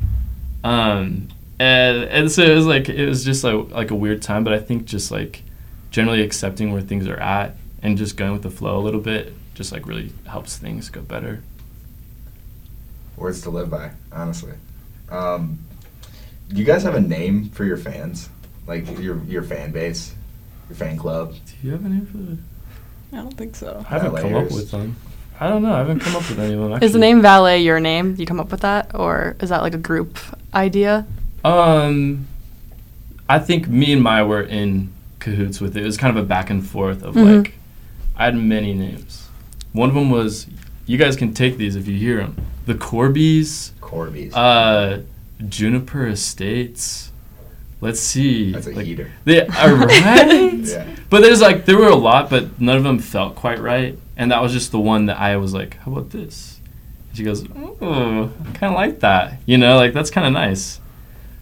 Um, 0.63 1.29
and, 1.59 2.05
and 2.05 2.31
so 2.31 2.43
it 2.43 2.55
was 2.55 2.67
like 2.67 2.89
it 2.89 3.07
was 3.07 3.25
just 3.25 3.45
like 3.45 3.71
like 3.71 3.91
a 3.91 3.97
weird 3.97 4.23
time, 4.23 4.45
but 4.45 4.53
I 4.53 4.59
think 4.59 4.85
just 4.85 5.11
like 5.11 5.43
generally 5.91 6.23
accepting 6.23 6.73
where 6.73 6.83
things 6.83 7.09
are 7.09 7.19
at 7.21 7.57
and 7.83 7.99
just 7.99 8.17
going 8.17 8.33
with 8.33 8.43
the 8.43 8.51
flow 8.51 8.79
a 8.79 8.83
little 8.83 9.01
bit 9.01 9.35
just 9.61 9.73
like 9.73 9.87
really 9.87 10.11
helps 10.27 10.57
things 10.57 10.89
go 10.89 11.03
better. 11.03 11.43
Words 13.17 13.43
to 13.43 13.51
live 13.51 13.69
by, 13.69 13.91
honestly. 14.11 14.53
Um, 15.11 15.59
do 16.49 16.57
you 16.57 16.65
guys 16.65 16.83
have 16.83 16.95
a 16.95 17.01
name 17.01 17.49
for 17.51 17.65
your 17.65 17.77
fans? 17.77 18.29
Like 18.67 18.87
your 19.01 19.23
your 19.25 19.43
fan 19.43 19.73
base, 19.73 20.15
your 20.69 20.77
fan 20.77 20.97
club? 20.97 21.35
Do 21.35 21.67
you 21.67 21.73
have 21.73 21.85
any 21.85 22.05
for 22.07 22.19
the? 22.19 22.39
I 23.13 23.17
don't 23.17 23.37
think 23.37 23.57
so. 23.57 23.85
I 23.89 23.95
haven't 23.95 24.17
come 24.17 24.35
up 24.35 24.43
layers. 24.43 24.53
with 24.55 24.71
them. 24.71 24.97
I 25.41 25.49
don't 25.49 25.63
know. 25.63 25.73
I 25.73 25.79
haven't 25.79 26.01
come 26.01 26.15
up 26.17 26.29
with 26.29 26.39
any 26.39 26.55
of 26.55 26.61
them. 26.61 26.73
Is 26.75 26.79
the 26.81 26.85
actually. 26.87 27.01
name 27.01 27.23
Valet 27.23 27.59
your 27.63 27.81
name? 27.81 28.15
Do 28.15 28.21
you 28.23 28.27
come 28.27 28.39
up 28.39 28.51
with 28.51 28.61
that, 28.61 28.95
or 28.95 29.37
is 29.41 29.49
that 29.49 29.63
like 29.63 29.75
a 29.75 29.79
group 29.79 30.19
idea? 30.55 31.07
Um, 31.45 32.29
I 33.29 33.39
think 33.39 33.67
me 33.69 33.93
and 33.93 34.03
Maya 34.03 34.27
were 34.27 34.43
in 34.43 34.93
cahoots 35.19 35.61
with 35.61 35.77
it. 35.77 35.83
It 35.83 35.87
was 35.87 35.97
kind 35.97 36.17
of 36.17 36.23
a 36.23 36.27
back 36.27 36.51
and 36.51 36.65
forth 36.67 37.03
of 37.03 37.15
Mhm. 37.15 37.37
like, 37.45 37.55
I 38.17 38.27
had 38.27 38.37
many 38.37 38.75
names. 38.75 39.29
One 39.73 39.89
of 39.89 39.95
them 39.95 40.11
was, 40.11 40.47
you 40.91 40.99
guys 40.99 41.15
can 41.15 41.33
take 41.33 41.57
these 41.57 41.77
if 41.77 41.87
you 41.87 41.97
hear 41.97 42.17
them. 42.17 42.37
The 42.67 42.75
Corbies, 42.75 43.71
Corby's. 43.81 44.35
uh, 44.35 45.03
Juniper 45.49 46.09
Estates. 46.09 47.13
Let's 47.81 48.01
see. 48.01 48.51
That's 48.51 48.67
a 48.67 48.73
like, 48.73 48.87
heater. 48.87 49.13
They 49.25 49.47
are 49.47 49.75
right. 49.87 50.59
Yeah. 50.59 50.97
But 51.09 51.21
there's 51.23 51.41
like 51.41 51.65
there 51.65 51.79
were 51.79 51.89
a 51.89 51.95
lot, 51.95 52.29
but 52.29 52.61
none 52.61 52.77
of 52.77 52.83
them 52.83 52.99
felt 52.99 53.37
quite 53.37 53.61
right, 53.61 53.97
and 54.17 54.33
that 54.33 54.43
was 54.43 54.53
just 54.53 54.73
the 54.73 54.81
one 54.81 55.07
that 55.07 55.19
I 55.19 55.37
was 55.37 55.55
like, 55.55 55.77
"How 55.77 55.93
about 55.93 56.11
this?" 56.11 56.61
And 57.09 57.17
she 57.17 57.23
goes, 57.23 57.47
"Oh, 57.81 58.33
I 58.41 58.51
kind 58.59 58.73
of 58.73 58.75
like 58.75 58.99
that." 58.99 59.39
You 59.47 59.59
know, 59.59 59.77
like 59.77 59.93
that's 59.93 60.11
kind 60.11 60.27
of 60.27 60.33
nice. 60.33 60.81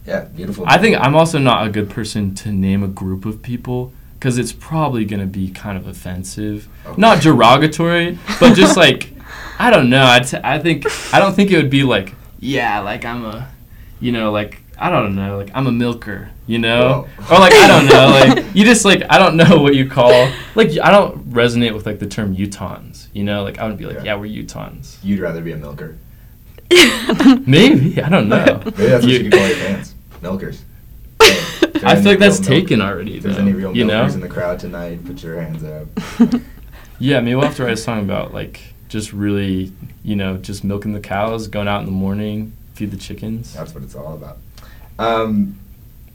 Yeah, 0.07 0.27
beautiful. 0.27 0.65
I 0.67 0.77
think 0.77 0.99
I'm 1.01 1.15
also 1.15 1.39
not 1.39 1.67
a 1.67 1.71
good 1.71 1.89
person 1.89 2.35
to 2.37 2.53
name 2.53 2.83
a 2.83 2.89
group 2.89 3.25
of 3.25 3.41
people 3.41 3.95
because 4.19 4.37
it's 4.37 4.53
probably 4.53 5.07
going 5.07 5.21
to 5.21 5.27
be 5.27 5.49
kind 5.49 5.79
of 5.79 5.87
offensive. 5.87 6.69
Okay. 6.85 7.01
Not 7.01 7.23
derogatory, 7.23 8.19
but 8.41 8.55
just 8.55 8.77
like, 8.77 9.11
I 9.59 9.71
don't 9.71 9.91
know. 9.91 10.05
I, 10.07 10.21
t- 10.21 10.39
I 10.43 10.59
think, 10.59 10.87
I 11.15 11.19
don't 11.19 11.35
think 11.35 11.51
it 11.51 11.57
would 11.57 11.71
be 11.71 11.83
like, 11.83 12.15
yeah, 12.41 12.81
like 12.81 13.05
I'm 13.05 13.25
a, 13.25 13.49
you 14.01 14.13
know, 14.13 14.31
like, 14.31 14.61
I 14.79 14.91
don't 14.91 15.15
know, 15.17 15.37
like 15.37 15.51
I'm 15.55 15.67
a 15.67 15.73
milker, 15.73 16.31
you 16.47 16.59
know? 16.59 17.09
Whoa. 17.19 17.37
Or 17.37 17.41
like, 17.41 17.53
I 17.53 17.67
don't 17.67 17.87
know, 17.87 18.35
like, 18.35 18.45
you 18.55 18.65
just 18.65 18.85
like, 18.85 19.03
I 19.11 19.19
don't 19.19 19.37
know 19.37 19.61
what 19.61 19.75
you 19.75 19.89
call, 19.91 20.31
like, 20.55 20.71
I 20.81 20.91
don't 20.93 21.31
resonate 21.31 21.75
with 21.75 21.85
like 21.87 21.99
the 21.99 22.07
term 22.07 22.37
Utahns, 22.37 23.09
you 23.13 23.25
know? 23.25 23.43
Like, 23.43 23.59
I 23.59 23.67
would 23.67 23.77
be 23.77 23.87
like, 23.87 23.97
Yeah. 23.99 24.05
yeah, 24.05 24.15
we're 24.15 24.27
Utahns. 24.45 24.99
You'd 25.03 25.19
rather 25.21 25.41
be 25.41 25.51
a 25.53 25.57
milker. 25.57 25.99
Maybe, 27.47 28.01
I 28.03 28.09
don't 28.09 28.29
know. 28.29 28.45
Maybe 28.65 28.71
that's 28.87 29.05
what 29.05 29.13
you, 29.13 29.19
You- 29.19 29.31
could 29.31 29.33
call 29.39 29.47
your 29.49 29.57
fans. 29.57 29.95
Milkers. 30.23 30.63
Hey, 31.21 31.29
if 31.31 31.73
there 31.75 31.87
I 31.87 31.93
are 31.95 31.97
feel 31.97 32.13
like 32.13 32.19
that's 32.19 32.39
milk- 32.41 32.49
taken 32.49 32.81
already, 32.83 33.17
If 33.17 33.23
there's 33.25 33.37
though, 33.37 33.43
any 33.43 33.53
real 33.53 33.77
you 33.77 33.85
know? 33.85 33.95
milkers 33.99 34.15
in 34.15 34.21
the 34.21 34.29
crowd 34.29 34.59
tonight, 34.61 35.05
put 35.05 35.23
your 35.23 35.41
hands 35.41 35.65
up. 35.65 35.89
Yeah, 37.01 37.21
maybe 37.21 37.37
we'll 37.37 37.47
have 37.47 37.57
to 37.57 37.65
write 37.65 37.75
a 37.75 37.77
song 37.77 38.01
about 38.01 38.35
like 38.35 38.61
just 38.89 39.13
really, 39.13 39.73
you 40.03 40.17
know, 40.17 40.37
just 40.37 40.65
milking 40.65 40.93
the 40.93 41.01
cows, 41.01 41.47
going 41.47 41.69
out 41.69 41.81
in 41.81 41.87
the 41.87 41.93
morning, 41.93 42.53
feed 42.75 42.91
the 42.91 42.97
chickens. 42.97 43.55
That's 43.55 43.75
what 43.75 43.83
it's 43.83 43.95
all 43.95 44.15
about. 44.15 44.39
Um, 44.99 45.59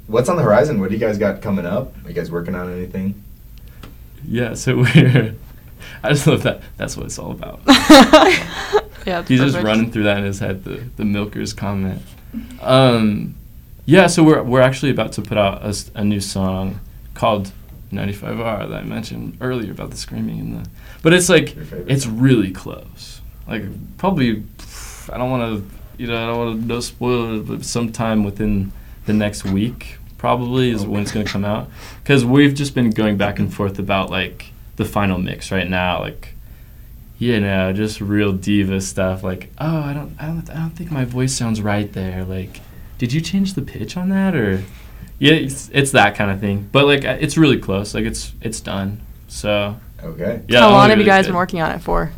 what's 0.07 0.29
on 0.29 0.35
the 0.35 0.43
horizon? 0.43 0.79
What 0.79 0.89
do 0.89 0.95
you 0.95 0.99
guys 0.99 1.17
got 1.17 1.41
coming 1.41 1.65
up? 1.65 1.93
Are 2.03 2.09
you 2.09 2.13
guys 2.13 2.31
working 2.31 2.55
on 2.55 2.71
anything? 2.71 3.23
yeah, 4.27 4.53
so 4.53 4.77
we're. 4.77 5.35
I 6.03 6.09
just 6.09 6.27
love 6.27 6.43
that. 6.43 6.61
That's 6.77 6.95
what 6.97 7.05
it's 7.05 7.19
all 7.19 7.31
about. 7.31 7.61
yeah, 7.67 9.19
it's 9.19 9.29
He's 9.29 9.39
just 9.39 9.57
running 9.57 9.91
through 9.91 10.03
that 10.03 10.17
in 10.17 10.23
his 10.23 10.39
head. 10.39 10.63
The 10.63 10.83
the 10.95 11.05
milkers 11.05 11.53
comment. 11.53 12.01
Um, 12.61 13.35
yeah, 13.85 14.07
so 14.07 14.23
we're 14.23 14.43
we're 14.43 14.61
actually 14.61 14.91
about 14.91 15.11
to 15.13 15.21
put 15.21 15.37
out 15.37 15.61
a 15.95 16.03
new 16.03 16.21
song 16.21 16.79
called 17.13 17.51
95R 17.93 18.69
that 18.69 18.81
I 18.81 18.83
mentioned 18.83 19.37
earlier 19.41 19.71
about 19.71 19.91
the 19.91 19.97
screaming 19.97 20.39
and 20.39 20.65
the. 20.65 20.69
But 21.01 21.13
it's 21.13 21.29
like 21.29 21.55
it's 21.87 22.05
really 22.05 22.51
close. 22.51 23.21
Like 23.47 23.63
probably, 23.97 24.43
I 25.11 25.17
don't 25.17 25.31
want 25.31 25.43
to, 25.43 26.01
you 26.01 26.07
know, 26.07 26.21
I 26.21 26.27
don't 26.27 26.37
want 26.37 26.61
to 26.61 26.67
no 26.67 26.79
spoil 26.79 27.39
it, 27.39 27.47
but 27.47 27.65
sometime 27.65 28.23
within 28.23 28.71
the 29.05 29.13
next 29.13 29.45
week 29.45 29.97
probably 30.17 30.71
is 30.71 30.85
when 30.85 31.01
it's 31.01 31.11
gonna 31.11 31.25
come 31.25 31.45
out. 31.45 31.69
Because 32.01 32.25
we've 32.25 32.53
just 32.53 32.73
been 32.73 32.89
going 32.89 33.17
back 33.17 33.39
and 33.39 33.53
forth 33.53 33.79
about 33.79 34.09
like 34.09 34.51
the 34.75 34.85
final 34.85 35.17
mix 35.17 35.51
right 35.51 35.69
now, 35.69 35.99
like. 35.99 36.29
You 37.19 37.39
know, 37.39 37.71
just 37.71 38.01
real 38.01 38.33
diva 38.33 38.81
stuff. 38.81 39.23
Like, 39.23 39.49
oh, 39.57 39.77
I 39.77 39.93
don't, 39.93 40.13
I 40.19 40.25
don't, 40.25 40.49
I 40.49 40.55
don't 40.55 40.71
think 40.71 40.91
my 40.91 41.05
voice 41.05 41.33
sounds 41.33 41.61
right 41.61 41.89
there. 41.93 42.25
Like, 42.25 42.59
did 42.97 43.13
you 43.13 43.21
change 43.21 43.53
the 43.53 43.61
pitch 43.61 43.95
on 43.95 44.09
that, 44.09 44.35
or? 44.35 44.63
Yeah, 45.19 45.33
it's, 45.33 45.69
it's 45.73 45.91
that 45.91 46.15
kind 46.15 46.31
of 46.31 46.39
thing. 46.39 46.69
But 46.71 46.85
like, 46.85 47.03
it's 47.03 47.37
really 47.37 47.57
close. 47.59 47.93
Like, 47.93 48.05
it's 48.05 48.33
it's 48.41 48.59
done. 48.61 49.01
So 49.27 49.77
Okay. 50.03 50.41
yeah. 50.47 50.59
How 50.59 50.67
I'm 50.67 50.73
long 50.73 50.89
have 50.89 50.99
you 50.99 51.05
guys 51.05 51.25
good. 51.25 51.29
been 51.31 51.37
working 51.37 51.61
on 51.61 51.71
it 51.71 51.79
for? 51.79 52.11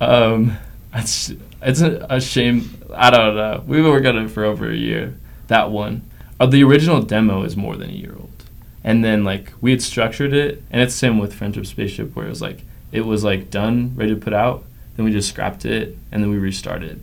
Um, 0.00 0.56
it's 0.94 1.32
it's 1.62 1.80
a, 1.80 2.06
a 2.10 2.20
shame. 2.20 2.70
I 2.94 3.10
don't 3.10 3.36
know. 3.36 3.62
We've 3.66 3.82
been 3.82 3.90
working 3.92 4.16
on 4.16 4.24
it 4.24 4.28
for 4.30 4.44
over 4.44 4.70
a 4.70 4.74
year. 4.76 5.14
That 5.48 5.70
one, 5.70 6.02
uh, 6.38 6.46
the 6.46 6.62
original 6.64 7.02
demo 7.02 7.42
is 7.42 7.56
more 7.56 7.76
than 7.76 7.90
a 7.90 7.94
year 7.94 8.14
old, 8.18 8.44
and 8.84 9.04
then 9.04 9.24
like 9.24 9.52
we 9.60 9.70
had 9.70 9.82
structured 9.82 10.32
it, 10.32 10.62
and 10.70 10.80
it's 10.82 10.94
same 10.94 11.18
with 11.18 11.34
Friendship 11.34 11.66
Spaceship, 11.66 12.14
where 12.14 12.26
it 12.26 12.28
was 12.30 12.42
like 12.42 12.60
it 12.92 13.02
was 13.02 13.24
like 13.24 13.50
done, 13.50 13.92
ready 13.96 14.14
to 14.14 14.20
put 14.20 14.32
out. 14.32 14.64
Then 14.96 15.04
we 15.04 15.10
just 15.12 15.28
scrapped 15.28 15.64
it, 15.64 15.96
and 16.12 16.22
then 16.22 16.30
we 16.30 16.38
restarted, 16.38 17.02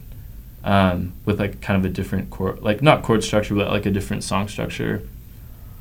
um, 0.66 1.14
with 1.24 1.40
like 1.40 1.62
kind 1.62 1.78
of 1.80 1.90
a 1.90 1.94
different 1.94 2.30
chord, 2.30 2.62
like 2.62 2.82
not 2.82 3.04
chord 3.04 3.24
structure, 3.24 3.56
but 3.56 3.70
like 3.70 3.86
a 3.86 3.92
different 3.92 4.24
song 4.24 4.48
structure. 4.50 5.02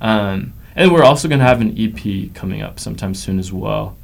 Um, 0.00 0.52
and 0.76 0.92
we're 0.92 1.02
also 1.04 1.26
gonna 1.28 1.42
have 1.42 1.60
an 1.60 1.74
EP 1.78 2.32
coming 2.34 2.62
up 2.62 2.78
sometime 2.78 3.14
soon 3.14 3.38
as 3.38 3.52
well, 3.52 3.96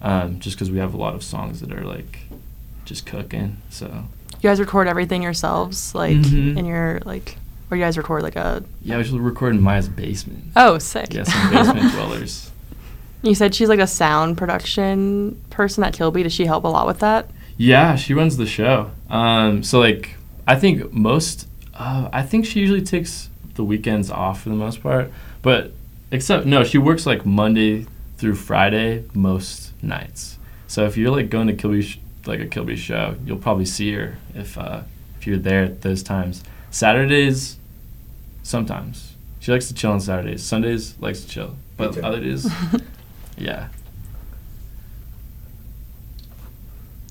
um, 0.00 0.40
just 0.40 0.56
because 0.56 0.70
we 0.70 0.78
have 0.78 0.94
a 0.94 0.96
lot 0.96 1.14
of 1.14 1.22
songs 1.22 1.60
that 1.60 1.72
are 1.72 1.84
like 1.84 2.20
just 2.84 3.06
cooking. 3.06 3.58
So 3.70 3.86
You 4.40 4.48
guys 4.48 4.58
record 4.58 4.88
everything 4.88 5.22
yourselves, 5.22 5.94
like 5.94 6.16
Mhm. 6.16 6.56
in 6.56 6.64
your 6.64 7.00
like, 7.04 7.36
or 7.70 7.76
you 7.76 7.82
guys 7.82 7.96
record 7.98 8.22
like 8.22 8.36
a. 8.36 8.62
yeah, 8.82 8.96
we 8.98 9.04
should 9.04 9.20
record 9.20 9.54
in 9.54 9.60
Maya's 9.62 9.88
basement. 9.88 10.44
Oh, 10.56 10.78
sick. 10.78 11.12
Yeah, 11.12 11.24
some 11.24 11.50
basement 11.50 11.92
dwellers. 11.94 12.50
You 13.22 13.34
said 13.36 13.54
she's 13.54 13.68
like 13.68 13.78
a 13.78 13.86
sound 13.86 14.36
production 14.36 15.40
person 15.50 15.84
at 15.84 15.92
Kilby. 15.92 16.22
Does 16.24 16.32
she 16.32 16.46
help 16.46 16.64
a 16.64 16.68
lot 16.68 16.86
with 16.86 16.98
that? 17.00 17.30
Yeah, 17.56 17.94
she 17.96 18.14
runs 18.14 18.36
the 18.36 18.46
show. 18.46 18.90
Um, 19.10 19.62
so 19.62 19.78
like, 19.78 20.16
I 20.52 20.56
think 20.56 20.92
most, 20.92 21.48
uh, 21.72 22.10
I 22.12 22.20
think 22.20 22.44
she 22.44 22.60
usually 22.60 22.82
takes 22.82 23.30
the 23.54 23.64
weekends 23.64 24.10
off 24.10 24.42
for 24.42 24.50
the 24.50 24.54
most 24.54 24.82
part. 24.82 25.10
But 25.40 25.72
except 26.10 26.44
no, 26.44 26.62
she 26.62 26.76
works 26.76 27.06
like 27.06 27.24
Monday 27.24 27.86
through 28.18 28.34
Friday 28.34 29.06
most 29.14 29.72
nights. 29.82 30.36
So 30.66 30.84
if 30.84 30.98
you're 30.98 31.10
like 31.10 31.30
going 31.30 31.46
to 31.46 31.54
Kilby, 31.54 31.80
sh- 31.80 32.00
like 32.26 32.40
a 32.40 32.46
Kilby 32.46 32.76
show, 32.76 33.16
you'll 33.24 33.38
probably 33.38 33.64
see 33.64 33.94
her 33.94 34.18
if 34.34 34.58
uh, 34.58 34.82
if 35.18 35.26
you're 35.26 35.38
there 35.38 35.64
at 35.64 35.80
those 35.80 36.02
times. 36.02 36.44
Saturdays, 36.70 37.56
sometimes 38.42 39.14
she 39.40 39.52
likes 39.52 39.68
to 39.68 39.74
chill 39.74 39.92
on 39.92 40.00
Saturdays. 40.02 40.42
Sundays 40.42 40.96
likes 41.00 41.22
to 41.22 41.28
chill, 41.28 41.56
but 41.78 41.96
other 42.04 42.20
days, 42.20 42.46
yeah. 43.38 43.68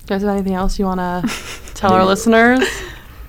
You 0.02 0.06
guys 0.06 0.22
have 0.22 0.30
anything 0.30 0.54
else 0.54 0.78
you 0.78 0.84
want 0.84 1.00
to 1.00 1.72
tell 1.74 1.92
our 1.92 2.04
listeners? 2.04 2.60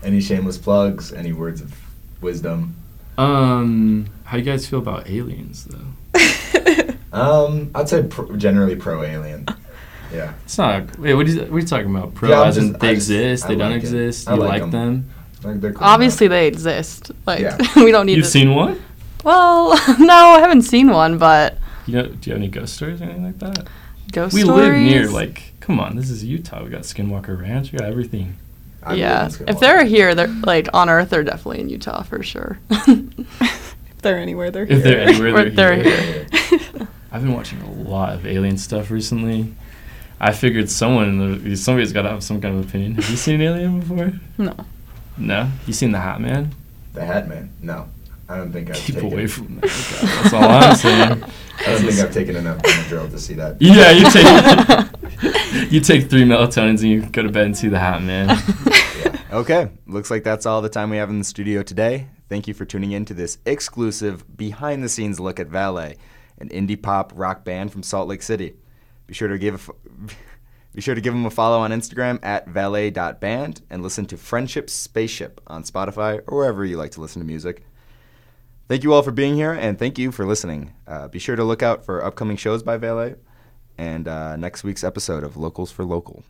Any 0.03 0.19
shameless 0.21 0.57
plugs? 0.57 1.13
Any 1.13 1.33
words 1.33 1.61
of 1.61 1.73
wisdom? 2.21 2.75
Um, 3.17 4.07
how 4.25 4.37
you 4.37 4.43
guys 4.43 4.67
feel 4.67 4.79
about 4.79 5.09
aliens 5.09 5.65
though? 5.65 6.19
Um, 7.13 7.69
I'd 7.75 7.87
say 7.87 8.01
pro, 8.01 8.35
generally 8.37 8.75
pro 8.75 9.03
alien. 9.03 9.45
Yeah. 10.11 10.33
It's 10.45 10.59
not. 10.59 10.99
Wait, 10.99 11.15
what 11.15 11.25
are 11.25 11.29
you, 11.31 11.39
what 11.41 11.51
are 11.53 11.59
you 11.59 11.65
talking 11.65 11.89
about? 11.95 12.13
Pro 12.13 12.29
Yeah, 12.29 12.43
as 12.43 12.57
in 12.57 12.67
just- 12.69 12.79
they 12.81 12.89
I 12.89 12.93
just- 12.93 13.09
exist, 13.09 13.45
I 13.45 13.47
they 13.47 13.55
don't 13.55 13.69
like 13.71 13.77
it. 13.77 13.83
exist. 13.85 14.29
I 14.29 14.33
You 14.35 14.39
like 14.41 14.49
like 14.49 14.61
'em. 14.61 14.71
them? 14.71 15.09
Like 15.43 15.61
cool 15.75 15.83
Obviously, 15.83 16.25
enough. 16.27 16.35
they 16.35 16.47
exist. 16.47 17.11
Like 17.25 17.39
Yeah. 17.39 17.57
we 17.83 17.91
don't 17.91 18.05
need. 18.05 18.17
You've 18.17 18.25
to- 18.25 18.31
seen 18.31 18.53
one? 18.53 18.79
Well, 19.23 19.69
no, 19.99 20.13
I 20.13 20.39
haven't 20.39 20.61
seen 20.63 20.91
one, 20.91 21.17
but 21.17 21.57
You 21.87 21.93
know? 21.95 22.07
Do 22.09 22.29
you 22.29 22.33
have 22.33 22.41
any 22.43 22.47
ghost 22.47 22.75
stories 22.75 23.01
or 23.01 23.05
anything 23.05 23.23
like 23.25 23.39
that? 23.39 23.67
ghost 24.11 24.35
we 24.35 24.41
stories. 24.41 24.67
live 24.69 24.73
near. 24.81 25.09
Like, 25.09 25.53
come 25.61 25.79
on, 25.79 25.95
this 25.95 26.11
is 26.11 26.23
Utah. 26.23 26.63
We 26.63 26.69
got 26.69 26.81
Skinwalker 26.81 27.39
Ranch. 27.41 27.71
We 27.71 27.79
got 27.79 27.87
everything. 27.89 28.35
I 28.83 28.89
believe 28.89 28.99
yeah, 28.99 29.25
it's 29.25 29.41
if 29.41 29.59
they're 29.59 29.77
work. 29.77 29.87
here, 29.87 30.15
they're 30.15 30.27
like 30.27 30.67
on 30.73 30.89
Earth. 30.89 31.09
They're 31.09 31.23
definitely 31.23 31.61
in 31.61 31.69
Utah 31.69 32.03
for 32.03 32.21
sure. 32.21 32.59
if 32.69 34.01
they're 34.01 34.17
anywhere, 34.19 34.51
they're 34.51 34.65
here. 34.65 34.77
If 34.77 34.83
they're 34.83 34.99
anywhere, 34.99 35.49
they're, 35.49 35.81
they're 35.81 35.83
here. 35.83 36.27
here. 36.49 36.87
I've 37.11 37.21
been 37.21 37.33
watching 37.33 37.61
a 37.61 37.71
lot 37.71 38.13
of 38.13 38.25
alien 38.25 38.57
stuff 38.57 38.91
recently. 38.91 39.53
I 40.19 40.31
figured 40.31 40.69
someone, 40.69 41.55
somebody's 41.55 41.91
got 41.93 42.03
to 42.03 42.09
have 42.09 42.23
some 42.23 42.39
kind 42.41 42.57
of 42.57 42.67
opinion. 42.67 42.95
Have 42.95 43.09
you 43.09 43.17
seen 43.17 43.35
an 43.35 43.41
alien 43.41 43.79
before? 43.81 44.13
No. 44.37 44.55
No. 45.17 45.49
You 45.67 45.73
seen 45.73 45.91
the 45.91 45.99
Hat 45.99 46.21
Man? 46.21 46.51
The 46.93 47.03
Hat 47.05 47.27
Man. 47.27 47.51
No, 47.61 47.87
I 48.29 48.37
don't 48.37 48.51
think 48.51 48.69
I've 48.69 48.75
Keep 48.77 48.95
taken. 48.95 49.11
away 49.11 49.27
from 49.27 49.55
that. 49.55 49.63
guy. 49.63 49.69
That's 50.23 50.33
all 50.33 50.43
I'm 50.43 50.75
saying. 50.75 51.23
I 51.59 51.65
don't 51.65 51.81
think 51.81 51.99
I've 51.99 52.13
taken 52.13 52.35
enough 52.35 52.57
Benadryl 52.59 53.11
to 53.11 53.19
see 53.19 53.33
that. 53.35 53.57
Yeah, 53.61 53.91
you 53.91 54.09
take 54.09 54.91
you 55.69 55.79
take 55.79 56.09
three 56.09 56.23
melatonins 56.23 56.81
and 56.81 56.89
you 56.89 57.01
go 57.01 57.23
to 57.23 57.29
bed 57.29 57.45
and 57.45 57.57
see 57.57 57.69
the 57.69 57.79
Hat 57.79 58.01
Man. 58.01 58.37
Okay, 59.33 59.71
looks 59.87 60.11
like 60.11 60.23
that's 60.23 60.45
all 60.45 60.61
the 60.61 60.69
time 60.69 60.91
we 60.91 60.97
have 60.97 61.09
in 61.09 61.17
the 61.17 61.25
studio 61.25 61.63
today. 61.63 62.07
Thank 62.29 62.47
you 62.47 62.53
for 62.53 62.65
tuning 62.65 62.91
in 62.91 63.03
to 63.05 63.15
this 63.15 63.39
exclusive 63.47 64.37
behind 64.37 64.83
the 64.83 64.89
scenes 64.89 65.19
look 65.19 65.39
at 65.39 65.47
Valet, 65.47 65.97
an 66.37 66.49
indie 66.49 66.79
pop 66.79 67.11
rock 67.15 67.43
band 67.43 67.71
from 67.71 67.81
Salt 67.81 68.07
Lake 68.07 68.21
City. 68.21 68.53
Be 69.07 69.15
sure 69.15 69.27
to 69.29 69.39
give 69.39 69.71
be 70.75 70.81
sure 70.81 70.93
to 70.93 71.01
give 71.01 71.15
them 71.15 71.25
a 71.25 71.31
follow 71.31 71.61
on 71.61 71.71
Instagram 71.71 72.19
at 72.21 72.47
valet.band 72.47 73.61
and 73.71 73.81
listen 73.81 74.05
to 74.05 74.17
Friendship 74.17 74.69
Spaceship 74.69 75.41
on 75.47 75.63
Spotify 75.63 76.21
or 76.27 76.37
wherever 76.37 76.63
you 76.63 76.77
like 76.77 76.91
to 76.91 77.01
listen 77.01 77.19
to 77.19 77.25
music. 77.25 77.65
Thank 78.67 78.83
you 78.83 78.93
all 78.93 79.01
for 79.01 79.09
being 79.09 79.33
here 79.33 79.53
and 79.53 79.79
thank 79.79 79.97
you 79.97 80.11
for 80.11 80.27
listening. 80.27 80.75
Uh, 80.85 81.07
be 81.07 81.17
sure 81.17 81.35
to 81.35 81.43
look 81.43 81.63
out 81.63 81.83
for 81.83 82.05
upcoming 82.05 82.37
shows 82.37 82.61
by 82.61 82.77
Valet 82.77 83.15
and 83.77 84.07
uh, 84.07 84.35
next 84.35 84.63
week's 84.63 84.83
episode 84.83 85.23
of 85.23 85.37
Locals 85.37 85.71
for 85.71 85.83
Local. 85.83 86.23